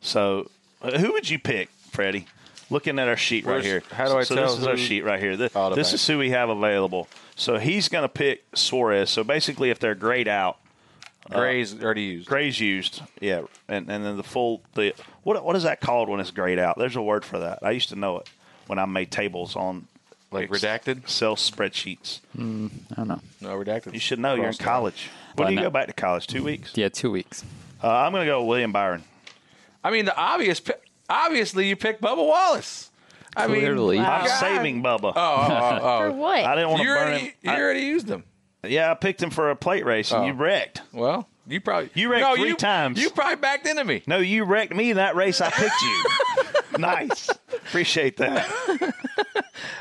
[0.00, 0.50] So,
[0.82, 2.26] uh, who would you pick, Freddie?
[2.70, 3.82] Looking at our sheet right Where's- here.
[3.92, 5.36] how do I so tell this is our who- sheet right here.
[5.36, 7.08] This, this is who we have available.
[7.34, 9.10] So he's going to pick Suarez.
[9.10, 10.58] So basically, if they're grayed out,
[11.28, 12.28] Gray's already used.
[12.28, 16.18] gray's used, yeah, and and then the full the what what is that called when
[16.18, 16.76] it's grayed out?
[16.76, 17.60] There's a word for that.
[17.62, 18.28] I used to know it
[18.66, 19.86] when I made tables on
[20.32, 20.98] Like redacted?
[20.98, 22.18] Excel spreadsheets.
[22.36, 22.40] I
[22.96, 23.20] don't know.
[23.40, 23.94] No, redacted.
[23.94, 24.34] You should know.
[24.34, 25.08] You're in college.
[25.36, 25.66] When Well, do you no.
[25.66, 26.26] go back to college?
[26.26, 26.72] Two weeks.
[26.74, 27.44] Yeah, two weeks.
[27.82, 29.04] Uh, I'm going to go with William Byron.
[29.84, 30.60] I mean, the obvious.
[31.08, 32.90] Obviously, you picked Bubba Wallace.
[33.36, 33.96] I Clearly.
[33.98, 35.12] mean, I'm saving Bubba.
[35.14, 36.12] Oh, oh, oh, For oh.
[36.12, 36.44] what?
[36.44, 37.32] I didn't want to burn already, him.
[37.42, 38.24] you I- already used him.
[38.64, 40.26] yeah, I picked him for a plate race, and Oh.
[40.26, 40.82] you wrecked.
[40.92, 43.00] Well, you probably You wrecked no, three you, times.
[43.00, 44.02] You probably backed into me.
[44.06, 45.40] No, you wrecked me in that race.
[45.40, 46.78] I picked you.
[46.78, 47.28] nice.
[47.52, 48.48] Appreciate that.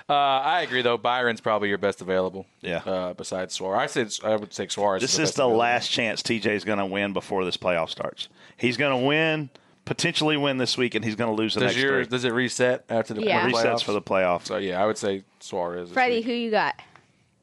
[0.09, 0.97] Uh, I agree, though.
[0.97, 2.47] Byron's probably your best available.
[2.61, 2.77] Yeah.
[2.79, 5.01] Uh, besides Suarez, I said I would say Suarez.
[5.03, 5.57] This is is the available.
[5.59, 8.27] last chance TJ's going to win before this playoff starts.
[8.57, 9.51] He's going to win,
[9.89, 12.09] potentially win this week, and he's going to lose the Does next your three.
[12.11, 13.49] does it reset after the Yeah.
[13.49, 13.63] playoffs?
[13.65, 14.45] Resets for the playoffs.
[14.45, 15.89] So yeah, I would say Suarez.
[15.89, 16.25] this Freddie, week.
[16.25, 16.75] who you got?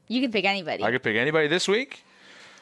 [0.09, 0.85] You can pick anybody.
[0.85, 2.05] I could pick anybody this week.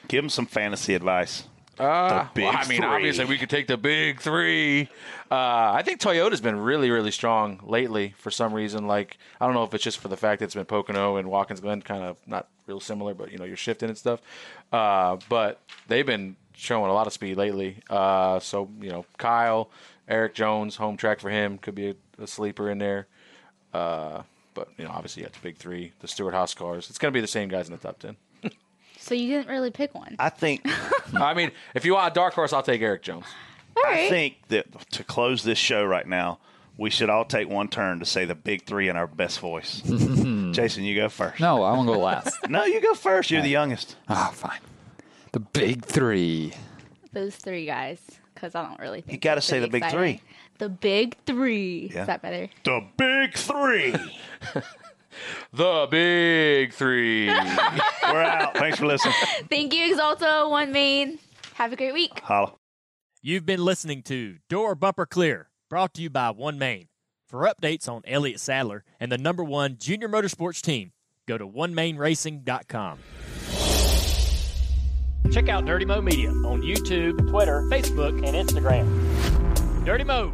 [0.08, 1.44] Give him some fantasy advice.
[1.78, 2.86] Uh, big well, I mean, three.
[2.86, 4.88] obviously, we could take the big three.
[5.30, 8.86] Uh, I think Toyota's been really, really strong lately for some reason.
[8.86, 11.28] Like, I don't know if it's just for the fact that it's been Pocono and
[11.28, 14.20] Watkins Glen, kind of not real similar, but you know, you're shifting and stuff.
[14.72, 17.78] Uh, but they've been showing a lot of speed lately.
[17.90, 19.70] Uh, so you know, Kyle,
[20.08, 23.06] Erik Jones, home track for him could be a, a sleeper in there.
[23.72, 24.22] Uh,
[24.54, 26.88] but you know, obviously, you got the big three, the Stewart-Haas cars.
[26.88, 28.16] It's going to be the same guys in the top ten.
[28.98, 30.14] so you didn't really pick one.
[30.18, 30.62] I think
[31.14, 33.26] I mean, if you want a dark horse, I'll take Erik Jones.
[33.76, 36.38] All I think that to close this show right now,
[36.78, 39.80] we should all take one turn to say the big three in our best voice.
[40.52, 41.40] Jason, you go first.
[41.40, 42.36] No, I want to go last.
[42.48, 43.32] No, you go first.
[43.32, 43.96] You're the youngest.
[44.08, 44.60] oh, fine.
[45.34, 46.52] The big three.
[47.12, 48.00] Those three guys,
[48.32, 50.20] because I don't really think You gotta say the big three.
[50.58, 51.90] The big three.
[51.92, 52.02] Yeah.
[52.02, 52.48] Is that better?
[52.62, 53.96] The big three.
[55.52, 57.26] The big three.
[58.02, 58.56] We're out.
[58.56, 59.14] Thanks for listening.
[59.48, 61.20] Thank you, Axalta One Main.
[61.54, 62.18] Have a great week.
[62.20, 62.52] Holla.
[63.22, 66.88] You've been listening to Door Bumper Clear, brought to you by OneMain.
[67.28, 70.90] For updates on Elliott Sadler and the number one junior motorsports team,
[71.28, 72.98] go to onemainracing.com.
[75.34, 79.84] Check out Dirty Mo Media on YouTube, Twitter, Facebook, and Instagram.
[79.84, 80.32] Dirty Mo.